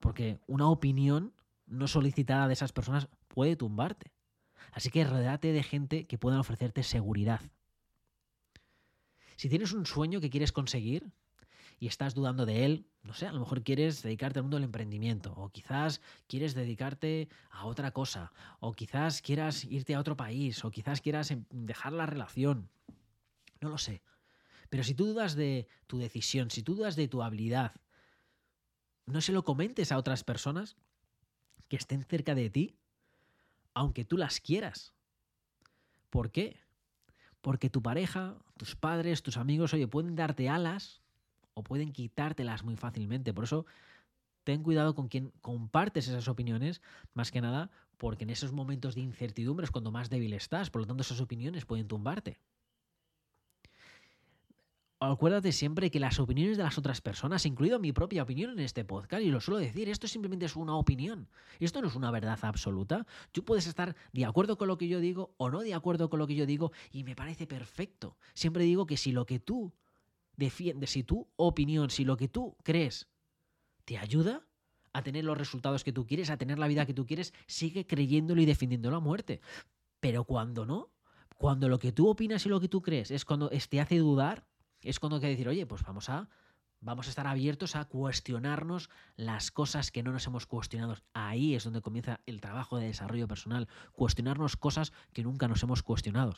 Porque 0.00 0.40
una 0.46 0.68
opinión 0.68 1.32
no 1.66 1.86
solicitada 1.86 2.48
de 2.48 2.54
esas 2.54 2.72
personas 2.72 3.08
puede 3.28 3.56
tumbarte. 3.56 4.12
Así 4.72 4.90
que 4.90 5.04
rodeate 5.04 5.52
de 5.52 5.62
gente 5.62 6.06
que 6.06 6.18
pueda 6.18 6.40
ofrecerte 6.40 6.82
seguridad. 6.82 7.40
Si 9.36 9.48
tienes 9.48 9.72
un 9.72 9.86
sueño 9.86 10.20
que 10.20 10.30
quieres 10.30 10.52
conseguir 10.52 11.10
y 11.78 11.86
estás 11.86 12.14
dudando 12.14 12.44
de 12.44 12.66
él, 12.66 12.86
no 13.02 13.14
sé, 13.14 13.26
a 13.26 13.32
lo 13.32 13.40
mejor 13.40 13.62
quieres 13.62 14.02
dedicarte 14.02 14.38
al 14.38 14.42
mundo 14.42 14.58
del 14.58 14.64
emprendimiento, 14.64 15.32
o 15.32 15.48
quizás 15.48 16.02
quieres 16.26 16.54
dedicarte 16.54 17.30
a 17.50 17.64
otra 17.64 17.90
cosa, 17.92 18.32
o 18.58 18.74
quizás 18.74 19.22
quieras 19.22 19.64
irte 19.64 19.94
a 19.94 20.00
otro 20.00 20.16
país, 20.16 20.62
o 20.64 20.70
quizás 20.70 21.00
quieras 21.00 21.30
em, 21.30 21.46
dejar 21.50 21.94
la 21.94 22.04
relación. 22.04 22.68
No 23.62 23.70
lo 23.70 23.78
sé. 23.78 24.02
Pero 24.68 24.84
si 24.84 24.94
tú 24.94 25.06
dudas 25.06 25.34
de 25.34 25.66
tu 25.86 25.98
decisión, 25.98 26.50
si 26.50 26.62
tú 26.62 26.74
dudas 26.74 26.94
de 26.96 27.08
tu 27.08 27.22
habilidad, 27.22 27.72
no 29.10 29.20
se 29.20 29.32
lo 29.32 29.44
comentes 29.44 29.92
a 29.92 29.98
otras 29.98 30.24
personas 30.24 30.76
que 31.68 31.76
estén 31.76 32.04
cerca 32.04 32.34
de 32.34 32.50
ti, 32.50 32.76
aunque 33.74 34.04
tú 34.04 34.16
las 34.16 34.40
quieras. 34.40 34.92
¿Por 36.10 36.30
qué? 36.30 36.56
Porque 37.40 37.70
tu 37.70 37.82
pareja, 37.82 38.36
tus 38.56 38.76
padres, 38.76 39.22
tus 39.22 39.36
amigos, 39.36 39.72
oye, 39.72 39.86
pueden 39.86 40.16
darte 40.16 40.48
alas 40.48 41.00
o 41.54 41.62
pueden 41.62 41.92
quitártelas 41.92 42.64
muy 42.64 42.76
fácilmente. 42.76 43.32
Por 43.32 43.44
eso, 43.44 43.66
ten 44.44 44.62
cuidado 44.62 44.94
con 44.94 45.08
quien 45.08 45.32
compartes 45.40 46.08
esas 46.08 46.28
opiniones, 46.28 46.82
más 47.14 47.30
que 47.30 47.40
nada 47.40 47.70
porque 47.96 48.24
en 48.24 48.30
esos 48.30 48.52
momentos 48.52 48.94
de 48.94 49.02
incertidumbre 49.02 49.64
es 49.64 49.70
cuando 49.70 49.92
más 49.92 50.08
débil 50.08 50.32
estás. 50.32 50.70
Por 50.70 50.80
lo 50.80 50.86
tanto, 50.86 51.02
esas 51.02 51.20
opiniones 51.20 51.66
pueden 51.66 51.86
tumbarte 51.86 52.40
acuérdate 55.00 55.52
siempre 55.52 55.90
que 55.90 55.98
las 55.98 56.20
opiniones 56.20 56.58
de 56.58 56.62
las 56.62 56.76
otras 56.76 57.00
personas, 57.00 57.46
incluido 57.46 57.78
mi 57.78 57.92
propia 57.92 58.22
opinión 58.22 58.52
en 58.52 58.60
este 58.60 58.84
podcast, 58.84 59.22
y 59.22 59.30
lo 59.30 59.40
suelo 59.40 59.58
decir, 59.58 59.88
esto 59.88 60.06
simplemente 60.06 60.44
es 60.44 60.56
una 60.56 60.76
opinión. 60.76 61.28
Esto 61.58 61.80
no 61.80 61.88
es 61.88 61.94
una 61.94 62.10
verdad 62.10 62.38
absoluta. 62.42 63.06
Tú 63.32 63.44
puedes 63.44 63.66
estar 63.66 63.96
de 64.12 64.24
acuerdo 64.26 64.58
con 64.58 64.68
lo 64.68 64.76
que 64.76 64.88
yo 64.88 65.00
digo 65.00 65.34
o 65.38 65.50
no 65.50 65.60
de 65.60 65.74
acuerdo 65.74 66.10
con 66.10 66.18
lo 66.18 66.26
que 66.26 66.34
yo 66.34 66.44
digo 66.44 66.72
y 66.92 67.04
me 67.04 67.16
parece 67.16 67.46
perfecto. 67.46 68.18
Siempre 68.34 68.64
digo 68.64 68.86
que 68.86 68.98
si 68.98 69.12
lo 69.12 69.24
que 69.24 69.40
tú 69.40 69.72
defiendes, 70.36 70.90
si 70.90 71.02
tu 71.02 71.28
opinión, 71.36 71.90
si 71.90 72.04
lo 72.04 72.16
que 72.16 72.28
tú 72.28 72.56
crees 72.62 73.08
te 73.86 73.96
ayuda 73.96 74.46
a 74.92 75.02
tener 75.02 75.24
los 75.24 75.38
resultados 75.38 75.82
que 75.82 75.92
tú 75.92 76.06
quieres, 76.06 76.30
a 76.30 76.36
tener 76.36 76.58
la 76.58 76.68
vida 76.68 76.84
que 76.84 76.94
tú 76.94 77.06
quieres, 77.06 77.32
sigue 77.46 77.86
creyéndolo 77.86 78.42
y 78.42 78.46
defendiéndolo 78.46 78.96
a 78.96 79.00
muerte. 79.00 79.40
Pero 80.00 80.24
cuando 80.24 80.66
no, 80.66 80.90
cuando 81.38 81.68
lo 81.68 81.78
que 81.78 81.92
tú 81.92 82.08
opinas 82.08 82.44
y 82.44 82.50
lo 82.50 82.60
que 82.60 82.68
tú 82.68 82.82
crees 82.82 83.10
es 83.10 83.24
cuando 83.24 83.48
te 83.48 83.80
hace 83.80 83.98
dudar, 83.98 84.46
es 84.82 85.00
cuando 85.00 85.16
hay 85.16 85.22
que 85.22 85.28
decir, 85.28 85.48
oye, 85.48 85.66
pues 85.66 85.82
vamos 85.82 86.08
a, 86.08 86.28
vamos 86.80 87.06
a 87.06 87.10
estar 87.10 87.26
abiertos 87.26 87.76
a 87.76 87.84
cuestionarnos 87.84 88.90
las 89.16 89.50
cosas 89.50 89.90
que 89.90 90.02
no 90.02 90.12
nos 90.12 90.26
hemos 90.26 90.46
cuestionado. 90.46 90.96
Ahí 91.12 91.54
es 91.54 91.64
donde 91.64 91.82
comienza 91.82 92.20
el 92.26 92.40
trabajo 92.40 92.78
de 92.78 92.86
desarrollo 92.86 93.28
personal, 93.28 93.68
cuestionarnos 93.92 94.56
cosas 94.56 94.92
que 95.12 95.22
nunca 95.22 95.48
nos 95.48 95.62
hemos 95.62 95.82
cuestionado. 95.82 96.36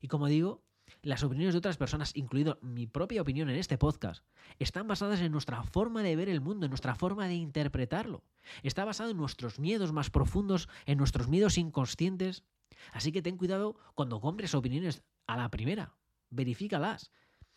Y 0.00 0.08
como 0.08 0.26
digo, 0.26 0.62
las 1.02 1.22
opiniones 1.22 1.54
de 1.54 1.58
otras 1.58 1.76
personas, 1.76 2.14
incluido 2.14 2.58
mi 2.62 2.86
propia 2.86 3.22
opinión 3.22 3.48
en 3.48 3.56
este 3.56 3.78
podcast, 3.78 4.24
están 4.58 4.86
basadas 4.86 5.20
en 5.20 5.32
nuestra 5.32 5.62
forma 5.62 6.02
de 6.02 6.16
ver 6.16 6.28
el 6.28 6.40
mundo, 6.40 6.66
en 6.66 6.70
nuestra 6.70 6.94
forma 6.94 7.26
de 7.26 7.34
interpretarlo. 7.34 8.22
Está 8.62 8.84
basado 8.84 9.10
en 9.10 9.16
nuestros 9.16 9.58
miedos 9.58 9.92
más 9.92 10.10
profundos, 10.10 10.68
en 10.86 10.98
nuestros 10.98 11.28
miedos 11.28 11.58
inconscientes. 11.58 12.44
Así 12.92 13.12
que 13.12 13.22
ten 13.22 13.38
cuidado 13.38 13.76
cuando 13.94 14.20
compres 14.20 14.54
opiniones 14.54 15.02
a 15.26 15.36
la 15.36 15.50
primera, 15.50 15.94
verifícalas. 16.34 17.10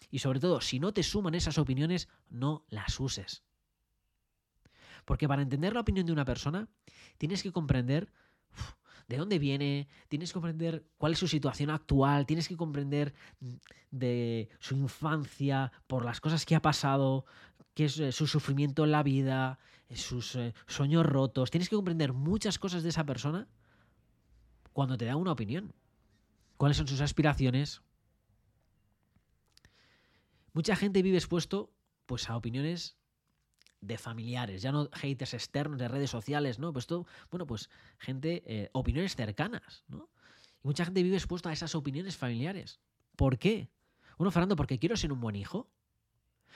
Y 0.09 0.19
sobre 0.19 0.39
todo, 0.39 0.61
si 0.61 0.79
no 0.79 0.93
te 0.93 1.03
suman 1.03 1.35
esas 1.35 1.57
opiniones, 1.57 2.07
no 2.29 2.65
las 2.69 2.99
uses. 2.99 3.43
Porque 5.05 5.27
para 5.27 5.41
entender 5.41 5.73
la 5.73 5.81
opinión 5.81 6.05
de 6.05 6.11
una 6.11 6.25
persona, 6.25 6.67
tienes 7.17 7.41
que 7.41 7.51
comprender 7.51 8.11
de 9.07 9.17
dónde 9.17 9.39
viene, 9.39 9.87
tienes 10.09 10.29
que 10.29 10.33
comprender 10.33 10.85
cuál 10.97 11.13
es 11.13 11.19
su 11.19 11.27
situación 11.27 11.69
actual, 11.69 12.25
tienes 12.25 12.47
que 12.47 12.57
comprender 12.57 13.13
de 13.89 14.49
su 14.59 14.75
infancia, 14.75 15.71
por 15.87 16.03
las 16.03 16.19
cosas 16.19 16.45
que 16.45 16.55
ha 16.55 16.61
pasado, 16.61 17.25
qué 17.73 17.85
es 17.85 17.99
eh, 17.99 18.11
su 18.11 18.27
sufrimiento 18.27 18.83
en 18.83 18.91
la 18.91 19.03
vida, 19.03 19.59
sus 19.93 20.35
eh, 20.35 20.53
sueños 20.67 21.05
rotos. 21.05 21.51
Tienes 21.51 21.69
que 21.69 21.75
comprender 21.75 22.11
muchas 22.11 22.59
cosas 22.59 22.83
de 22.83 22.89
esa 22.89 23.05
persona 23.05 23.47
cuando 24.73 24.97
te 24.97 25.05
da 25.05 25.15
una 25.15 25.31
opinión. 25.31 25.73
¿Cuáles 26.57 26.77
son 26.77 26.87
sus 26.87 27.01
aspiraciones? 27.01 27.81
Mucha 30.57 30.75
gente 30.75 31.03
vive 31.03 31.17
expuesto 31.17 31.71
pues, 32.07 32.31
a 32.31 32.35
opiniones 32.35 32.97
de 33.79 33.99
familiares, 33.99 34.63
ya 34.63 34.71
no 34.71 34.89
haters 34.91 35.35
externos 35.35 35.77
de 35.77 35.87
redes 35.87 36.09
sociales, 36.09 36.57
¿no? 36.57 36.73
Pues 36.73 36.87
todo, 36.87 37.05
bueno, 37.29 37.45
pues 37.45 37.69
gente, 37.99 38.41
eh, 38.47 38.71
opiniones 38.73 39.15
cercanas, 39.15 39.85
¿no? 39.87 40.09
Y 40.63 40.67
mucha 40.67 40.83
gente 40.83 41.03
vive 41.03 41.15
expuesta 41.15 41.51
a 41.51 41.53
esas 41.53 41.75
opiniones 41.75 42.17
familiares. 42.17 42.79
¿Por 43.15 43.37
qué? 43.37 43.69
Bueno, 44.17 44.31
Fernando, 44.31 44.55
porque 44.55 44.79
quiero 44.79 44.97
ser 44.97 45.13
un 45.13 45.19
buen 45.19 45.35
hijo. 45.35 45.69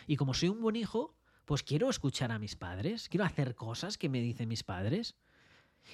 Y 0.08 0.16
como 0.16 0.34
soy 0.34 0.50
un 0.50 0.62
buen 0.62 0.78
hijo, 0.78 1.16
pues 1.46 1.62
quiero 1.62 1.88
escuchar 1.88 2.32
a 2.32 2.40
mis 2.40 2.56
padres, 2.56 3.08
quiero 3.08 3.24
hacer 3.24 3.54
cosas 3.54 4.00
que 4.00 4.10
me 4.10 4.20
dicen 4.20 4.50
mis 4.50 4.64
padres. 4.64 5.16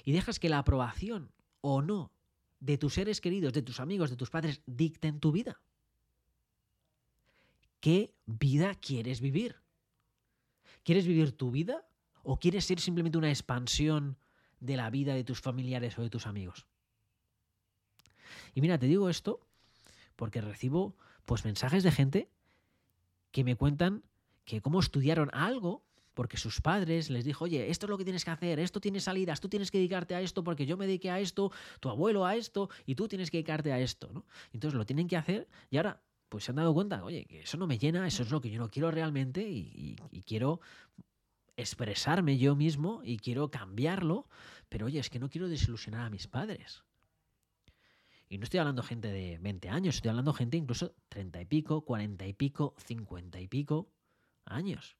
Y 0.06 0.14
dejas 0.14 0.40
que 0.40 0.48
la 0.48 0.60
aprobación 0.60 1.34
o 1.60 1.82
no 1.82 2.14
de 2.62 2.78
tus 2.78 2.94
seres 2.94 3.20
queridos, 3.20 3.52
de 3.52 3.64
tus 3.64 3.82
amigos, 3.82 4.10
de 4.10 4.16
tus 4.16 4.30
padres, 4.30 4.62
dicten 4.66 5.20
tu 5.20 5.34
vida. 5.34 5.62
¿Qué 7.80 8.14
vida 8.26 8.76
quieres 8.76 9.22
vivir? 9.22 9.58
¿Quieres 10.84 11.06
vivir 11.06 11.32
tu 11.36 11.52
vida 11.52 11.88
o 12.24 12.40
quieres 12.40 12.66
ser 12.66 12.80
simplemente 12.80 13.18
una 13.18 13.30
expansión 13.30 14.18
de 14.60 14.78
la 14.78 14.90
vida 14.90 15.14
de 15.14 15.24
tus 15.24 15.42
familiares 15.42 15.98
o 16.00 16.02
de 16.02 16.10
tus 16.10 16.28
amigos? 16.28 16.66
Y 18.54 18.62
mira, 18.62 18.78
te 18.78 18.88
digo 18.88 19.10
esto 19.10 19.40
porque 20.16 20.42
recibo 20.42 20.96
pues 21.26 21.46
mensajes 21.46 21.84
de 21.84 21.92
gente 21.92 22.30
que 23.32 23.44
me 23.44 23.56
cuentan 23.56 24.04
que 24.46 24.62
cómo 24.62 24.80
estudiaron 24.80 25.30
algo 25.34 25.84
porque 26.14 26.38
sus 26.38 26.62
padres 26.62 27.12
les 27.12 27.26
dijo, 27.26 27.46
oye, 27.46 27.70
esto 27.70 27.86
es 27.86 27.92
lo 27.92 27.98
que 28.00 28.04
tienes 28.04 28.26
que 28.26 28.32
hacer, 28.32 28.60
esto 28.60 28.82
tiene 28.82 29.00
salidas, 29.00 29.40
tú 29.40 29.50
tienes 29.50 29.70
que 29.70 29.78
dedicarte 29.78 30.16
a 30.16 30.22
esto 30.22 30.44
porque 30.44 30.66
yo 30.66 30.76
me 30.76 30.88
dediqué 30.88 31.12
a 31.12 31.20
esto, 31.20 31.52
tu 31.80 31.90
abuelo 31.90 32.26
a 32.26 32.36
esto 32.36 32.72
y 32.88 32.96
tú 32.96 33.08
tienes 33.08 33.30
que 33.30 33.38
dedicarte 33.38 33.72
a 33.72 33.80
esto. 33.80 34.10
¿no? 34.12 34.26
Entonces 34.52 34.76
lo 34.76 34.84
tienen 34.84 35.08
que 35.08 35.16
hacer 35.16 35.48
y 35.70 35.78
ahora 35.78 36.02
pues 36.30 36.44
se 36.44 36.52
han 36.52 36.58
dado 36.58 36.74
cuenta, 36.74 37.04
oye, 37.04 37.26
que 37.26 37.42
eso 37.42 37.58
no 37.58 37.68
me 37.68 37.78
llena, 37.78 38.08
eso 38.08 38.24
es 38.24 38.32
lo 38.32 38.42
que 38.42 38.50
yo 38.50 38.60
no 38.60 38.70
quiero 38.70 38.92
realmente 38.92 39.42
y, 39.48 39.96
quiero 40.26 40.60
expresarme 41.56 42.38
yo 42.38 42.56
mismo 42.56 43.02
y 43.04 43.18
quiero 43.18 43.50
cambiarlo, 43.50 44.28
pero 44.70 44.88
oye, 44.88 45.00
es 45.00 45.10
que 45.10 45.20
no 45.20 45.30
quiero 45.30 45.48
desilusionar 45.48 46.06
a 46.06 46.10
mis 46.10 46.28
padres. 46.28 46.84
Y 48.30 48.38
no 48.38 48.44
estoy 48.44 48.60
hablando 48.60 48.84
gente 48.84 49.08
de 49.08 49.38
20 49.38 49.70
años, 49.70 49.96
estoy 49.96 50.10
hablando 50.10 50.34
gente 50.34 50.58
incluso 50.58 50.94
30 51.10 51.42
y 51.42 51.46
pico, 51.46 51.82
40 51.86 52.28
y 52.28 52.34
pico, 52.34 52.76
50 52.78 53.40
y 53.40 53.48
pico 53.48 53.90
años. 54.44 54.98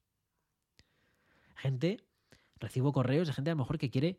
Gente, 1.56 2.04
recibo 2.56 2.92
correos 2.92 3.28
de 3.28 3.34
gente 3.34 3.50
a 3.50 3.54
lo 3.54 3.58
mejor 3.58 3.78
que 3.78 3.90
quiere 3.90 4.18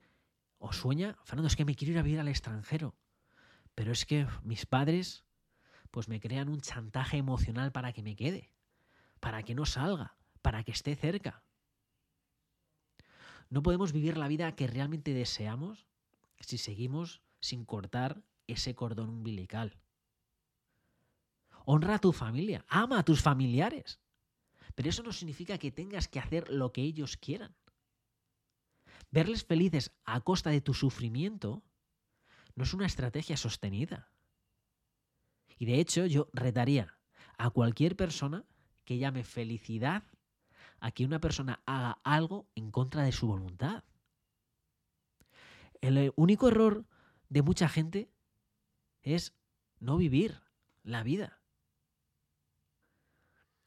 o 0.60 0.72
sueña, 0.74 1.17
Fernando, 1.24 1.48
es 1.48 1.56
que 1.56 1.65
me 1.65 1.76
quiero 1.76 1.93
ir 1.93 2.00
a 2.00 2.04
vivir 2.04 2.19
al 2.19 2.28
extranjero, 2.28 2.95
pero 3.74 3.91
es 3.91 4.06
que 4.06 4.28
mis 4.43 4.65
padres 4.65 5.24
pues 5.91 6.08
me 6.08 6.19
crean 6.19 6.49
un 6.49 6.62
chantaje 6.62 7.17
emocional 7.17 7.71
para 7.71 7.93
que 7.93 8.04
me 8.04 8.15
quede, 8.15 8.52
para 9.19 9.43
que 9.43 9.56
no 9.56 9.65
salga, 9.65 10.17
para 10.41 10.63
que 10.63 10.71
esté 10.71 10.95
cerca. 10.95 11.43
No 13.49 13.63
podemos 13.63 13.91
vivir 13.91 14.17
la 14.17 14.28
vida 14.28 14.56
que 14.56 14.67
realmente 14.67 15.13
deseamos 15.13 15.88
si 16.39 16.58
seguimos 16.58 17.21
sin 17.39 17.65
cortar 17.65 18.23
ese 18.47 18.75
cordón 18.75 19.10
umbilical. 19.10 19.80
Honra 21.65 21.95
a 21.95 21.99
tu 21.99 22.13
familia, 22.13 22.65
ama 22.67 22.99
a 22.99 23.04
tus 23.04 23.21
familiares. 23.21 23.99
Pero 24.75 24.89
eso 24.89 25.04
no 25.04 25.12
significa 25.12 25.58
que 25.58 25.71
tengas 25.71 26.08
que 26.08 26.19
hacer 26.19 26.49
lo 26.49 26.71
que 26.71 26.82
ellos 26.82 27.17
quieran. 27.17 27.56
Verles 29.12 29.43
felices 29.43 29.91
a 30.06 30.21
costa 30.21 30.52
de 30.52 30.62
tu 30.62 30.73
sufrimiento 30.73 31.63
no 32.56 32.63
es 32.63 32.73
una 32.73 32.86
estrategia 32.86 33.38
sostenida. 33.38 34.12
Y 35.60 35.65
de 35.65 35.80
hecho 35.80 36.08
yo 36.08 36.30
retaría 36.34 36.98
a 37.38 37.52
cualquier 37.52 37.95
persona 37.95 38.45
que 38.86 38.98
llame 38.98 39.24
felicidad 39.24 40.04
a 40.80 40.91
que 40.91 41.06
una 41.06 41.19
persona 41.19 41.62
haga 41.65 42.00
algo 42.04 42.48
en 42.56 42.72
contra 42.72 43.04
de 43.04 43.12
su 43.12 43.28
voluntad. 43.28 43.84
El 45.82 45.98
eh, 45.98 46.12
único 46.15 46.48
error 46.48 46.86
de 47.28 47.41
mucha 47.41 47.67
gente 47.67 48.10
es 49.04 49.34
no 49.80 49.98
vivir 49.98 50.41
la 50.84 51.04
vida. 51.04 51.41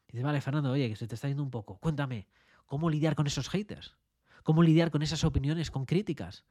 Dices, 0.07 0.23
vale, 0.23 0.41
Fernando, 0.41 0.71
oye, 0.71 0.89
que 0.89 0.95
se 0.95 1.07
te 1.07 1.15
está 1.15 1.27
yendo 1.27 1.43
un 1.43 1.51
poco. 1.51 1.77
Cuéntame, 1.77 2.27
¿cómo 2.65 2.89
lidiar 2.89 3.15
con 3.15 3.27
esos 3.27 3.49
haters? 3.49 3.95
¿Cómo 4.43 4.63
lidiar 4.63 4.91
con 4.91 5.03
esas 5.03 5.23
opiniones, 5.23 5.71
con 5.71 5.85
críticas? 5.85 6.43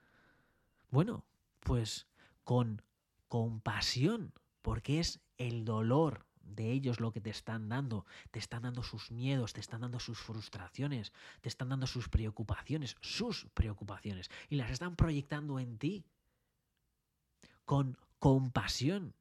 Bueno, 0.91 1.27
pues 1.61 2.07
con 2.45 2.83
compasión, 3.29 4.33
porque 4.63 5.01
es 5.01 5.21
el 5.39 5.65
dolor 5.65 6.27
de 6.45 6.71
ellos 6.71 7.01
lo 7.01 7.13
que 7.13 7.21
te 7.21 7.31
están 7.31 7.69
dando. 7.69 8.07
Te 8.31 8.39
están 8.39 8.63
dando 8.63 8.83
sus 8.83 9.11
miedos, 9.11 9.53
te 9.53 9.61
están 9.61 9.81
dando 9.81 10.01
sus 10.01 10.19
frustraciones, 10.19 11.13
te 11.41 11.49
están 11.49 11.69
dando 11.69 11.87
sus 11.87 12.09
preocupaciones, 12.09 12.97
sus 13.01 13.47
preocupaciones. 13.55 14.31
Y 14.49 14.57
las 14.57 14.71
están 14.71 14.97
proyectando 14.97 15.59
en 15.59 15.79
ti 15.79 16.05
con 17.65 17.97
compasión. 18.19 19.15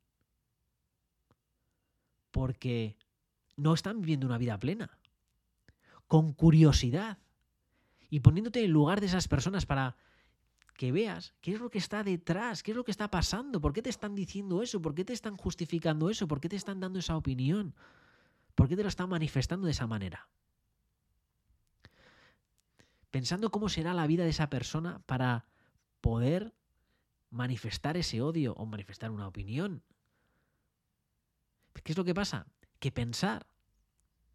Porque 2.31 2.95
no 3.57 3.73
están 3.73 4.01
viviendo 4.01 4.27
una 4.27 4.37
vida 4.37 4.57
plena. 4.57 4.97
Con 6.07 6.33
curiosidad. 6.33 7.17
Y 8.09 8.19
poniéndote 8.19 8.63
en 8.63 8.71
lugar 8.71 8.99
de 8.99 9.07
esas 9.07 9.27
personas 9.27 9.65
para 9.65 9.95
que 10.81 10.91
veas 10.91 11.35
qué 11.41 11.53
es 11.53 11.59
lo 11.59 11.69
que 11.69 11.77
está 11.77 12.03
detrás, 12.03 12.63
qué 12.63 12.71
es 12.71 12.75
lo 12.75 12.83
que 12.83 12.89
está 12.89 13.11
pasando, 13.11 13.61
por 13.61 13.71
qué 13.71 13.83
te 13.83 13.91
están 13.91 14.15
diciendo 14.15 14.63
eso, 14.63 14.81
por 14.81 14.95
qué 14.95 15.05
te 15.05 15.13
están 15.13 15.37
justificando 15.37 16.09
eso, 16.09 16.27
por 16.27 16.41
qué 16.41 16.49
te 16.49 16.55
están 16.55 16.79
dando 16.79 16.97
esa 16.97 17.15
opinión, 17.15 17.75
por 18.55 18.67
qué 18.67 18.75
te 18.75 18.81
lo 18.81 18.89
están 18.89 19.07
manifestando 19.07 19.67
de 19.67 19.73
esa 19.73 19.85
manera. 19.85 20.27
Pensando 23.11 23.51
cómo 23.51 23.69
será 23.69 23.93
la 23.93 24.07
vida 24.07 24.23
de 24.23 24.31
esa 24.31 24.49
persona 24.49 25.03
para 25.05 25.45
poder 26.01 26.51
manifestar 27.29 27.95
ese 27.95 28.19
odio 28.23 28.55
o 28.55 28.65
manifestar 28.65 29.11
una 29.11 29.27
opinión. 29.27 29.83
¿Qué 31.83 31.91
es 31.91 31.97
lo 31.99 32.05
que 32.05 32.15
pasa? 32.15 32.47
Que 32.79 32.91
pensar 32.91 33.45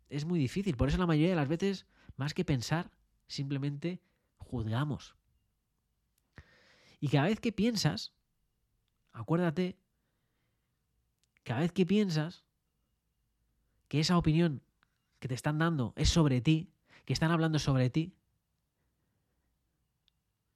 es 0.09 0.25
muy 0.25 0.39
difícil. 0.39 0.77
Por 0.77 0.91
eso 0.91 0.99
la 0.99 1.07
mayoría 1.07 1.31
de 1.31 1.35
las 1.43 1.49
veces, 1.49 1.87
más 2.15 2.35
que 2.35 2.45
pensar, 2.45 2.93
simplemente 3.27 4.01
juzgamos. 4.37 5.17
Y 7.01 7.09
cada 7.09 7.27
vez 7.27 7.41
que 7.41 7.53
piensas, 7.53 8.13
acuérdate, 9.13 9.79
cada 11.43 11.61
vez 11.61 11.73
que 11.73 11.87
piensas 11.87 12.45
que 13.89 14.01
esa 14.01 14.19
opinión 14.19 14.63
que 15.19 15.29
te 15.29 15.35
están 15.35 15.59
dando 15.59 15.93
es 15.97 16.09
sobre 16.09 16.41
ti, 16.41 16.71
que 17.05 17.13
están 17.13 17.31
hablando 17.31 17.59
sobre 17.59 17.91
ti, 17.91 18.15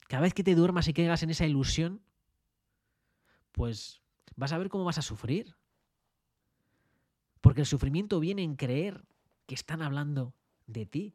cada 0.09 0.22
vez 0.22 0.35
que 0.35 0.42
te 0.42 0.57
duermas 0.57 0.88
y 0.88 0.92
caigas 0.92 1.22
en 1.22 1.31
esa 1.31 1.46
ilusión, 1.46 2.03
pues 3.53 4.03
vas 4.35 4.53
a 4.53 4.59
ver 4.59 4.68
cómo 4.68 4.85
vas 4.85 4.98
a 4.98 5.03
sufrir. 5.03 5.55
Porque 7.40 7.61
el 7.61 7.66
sufrimiento 7.66 8.18
viene 8.18 8.42
en 8.42 8.57
creer 8.57 9.05
que 9.46 9.55
están 9.55 9.83
hablando 9.83 10.35
de 10.66 10.85
ti. 10.85 11.14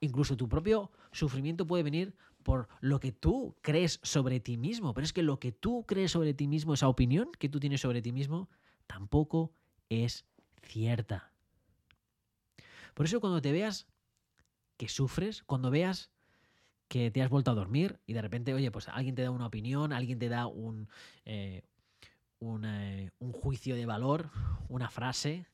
Incluso 0.00 0.36
tu 0.36 0.48
propio 0.48 0.92
sufrimiento 1.10 1.66
puede 1.66 1.82
venir 1.82 2.14
por 2.42 2.68
lo 2.80 3.00
que 3.00 3.12
tú 3.12 3.56
crees 3.62 4.00
sobre 4.02 4.40
ti 4.40 4.56
mismo. 4.56 4.94
Pero 4.94 5.04
es 5.04 5.12
que 5.12 5.22
lo 5.22 5.38
que 5.38 5.52
tú 5.52 5.84
crees 5.86 6.12
sobre 6.12 6.34
ti 6.34 6.48
mismo, 6.48 6.74
esa 6.74 6.88
opinión 6.88 7.30
que 7.38 7.48
tú 7.48 7.60
tienes 7.60 7.80
sobre 7.80 8.02
ti 8.02 8.12
mismo, 8.12 8.48
tampoco 8.86 9.52
es 9.88 10.26
cierta. 10.62 11.32
Por 12.94 13.06
eso 13.06 13.20
cuando 13.20 13.40
te 13.40 13.52
veas 13.52 13.86
que 14.76 14.88
sufres, 14.88 15.42
cuando 15.42 15.70
veas 15.70 16.10
que 16.88 17.10
te 17.10 17.22
has 17.22 17.30
vuelto 17.30 17.50
a 17.50 17.54
dormir 17.54 18.00
y 18.06 18.14
de 18.14 18.22
repente, 18.22 18.54
oye, 18.54 18.70
pues 18.70 18.88
alguien 18.88 19.14
te 19.14 19.22
da 19.22 19.30
una 19.30 19.46
opinión, 19.46 19.92
alguien 19.92 20.18
te 20.18 20.28
da 20.28 20.46
un, 20.46 20.88
eh, 21.24 21.62
un, 22.38 22.64
eh, 22.64 23.10
un 23.18 23.32
juicio 23.32 23.76
de 23.76 23.86
valor, 23.86 24.30
una 24.68 24.88
frase 24.88 25.46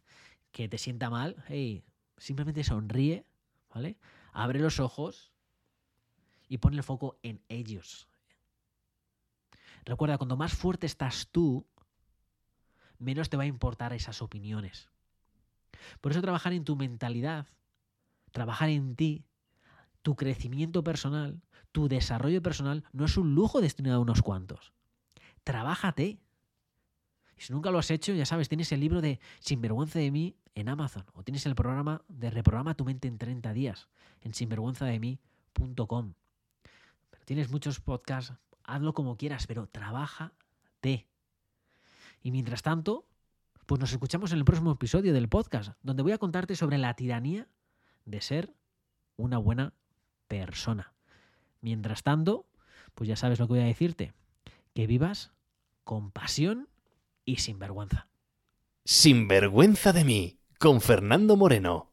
que 0.53 0.69
te 0.69 0.79
sienta 0.79 1.11
mal, 1.11 1.37
hey, 1.49 1.83
simplemente 2.17 2.63
sonríe, 2.63 3.27
¿vale? 3.75 3.99
Abre 4.33 4.61
los 4.61 4.79
ojos 4.79 5.34
y 6.49 6.59
pon 6.59 6.75
el 6.75 6.83
foco 6.83 7.19
en 7.23 7.43
ellos. 7.49 8.09
Recuerda, 9.85 10.19
cuando 10.19 10.37
más 10.37 10.55
fuerte 10.55 10.87
estás 10.87 11.29
tú, 11.31 11.67
menos 12.99 13.29
te 13.29 13.37
va 13.37 13.43
a 13.43 13.47
importar 13.47 13.93
esas 13.93 14.23
opiniones. 14.23 14.89
Por 16.01 16.13
eso 16.13 16.23
trabajar 16.23 16.53
en 16.53 16.65
tu 16.65 16.77
mentalidad, 16.77 17.49
trabajar 18.33 18.71
en 18.71 18.97
ti, 18.97 19.25
tu 20.03 20.17
crecimiento 20.17 20.85
personal, 20.85 21.41
tu 21.73 21.89
desarrollo 21.89 22.43
personal, 22.43 22.85
no 22.93 23.05
es 23.05 23.17
un 23.17 23.35
lujo 23.35 23.61
destinado 23.61 23.97
a 23.97 24.03
unos 24.03 24.23
cuantos. 24.23 24.73
Trabájate. 25.43 26.21
Y 27.37 27.41
si 27.41 27.53
nunca 27.53 27.71
lo 27.71 27.79
has 27.79 27.91
hecho, 27.91 28.13
ya 28.15 28.27
sabes, 28.27 28.49
tienes 28.49 28.71
el 28.73 28.81
libro 28.81 29.01
de 29.01 29.19
Sinvergüenza 29.41 29.99
de 29.99 30.11
mí 30.11 30.37
en 30.55 30.69
Amazon 30.69 31.05
o 31.15 31.25
tienes 31.25 31.47
el 31.47 31.55
programa 31.55 32.03
de 32.09 32.31
Reprograma 32.31 32.75
tu 32.75 32.85
mente 32.85 33.09
en 33.09 33.19
30 33.19 33.53
días 33.53 33.89
en 34.21 34.35
sinvergüenzademí.com. 34.35 36.15
Tienes 37.25 37.51
muchos 37.51 37.81
podcasts, 37.81 38.35
hazlo 38.65 38.93
como 38.93 39.17
quieras, 39.17 39.47
pero 39.47 39.67
trabájate. 39.67 41.09
Y 42.23 42.31
mientras 42.31 42.63
tanto, 42.63 43.07
pues 43.67 43.81
nos 43.81 43.93
escuchamos 43.93 44.33
en 44.33 44.39
el 44.39 44.45
próximo 44.45 44.73
episodio 44.73 45.13
del 45.15 45.29
podcast, 45.29 45.73
donde 45.83 46.03
voy 46.03 46.13
a 46.13 46.19
contarte 46.19 46.55
sobre 46.55 46.79
la 46.79 46.95
tiranía 46.95 47.49
de 48.05 48.21
ser 48.21 48.55
una 49.17 49.39
buena 49.39 49.73
persona. 50.29 50.93
Mientras 51.61 52.03
tanto, 52.03 52.47
pues 52.95 53.09
ya 53.09 53.17
sabes 53.17 53.39
lo 53.39 53.47
que 53.47 53.55
voy 53.55 53.63
a 53.63 53.67
decirte, 53.67 54.13
que 54.75 54.87
vivas 54.87 55.33
con 55.85 56.11
pasión 56.11 56.69
y 57.25 57.37
sin 57.37 57.59
vergüenza. 57.59 58.09
Sin 58.85 59.29
vergüenza 59.29 59.95
de 59.95 60.05
mí, 60.05 60.39
con 60.59 60.83
Fernando 60.83 61.37
Moreno. 61.37 61.91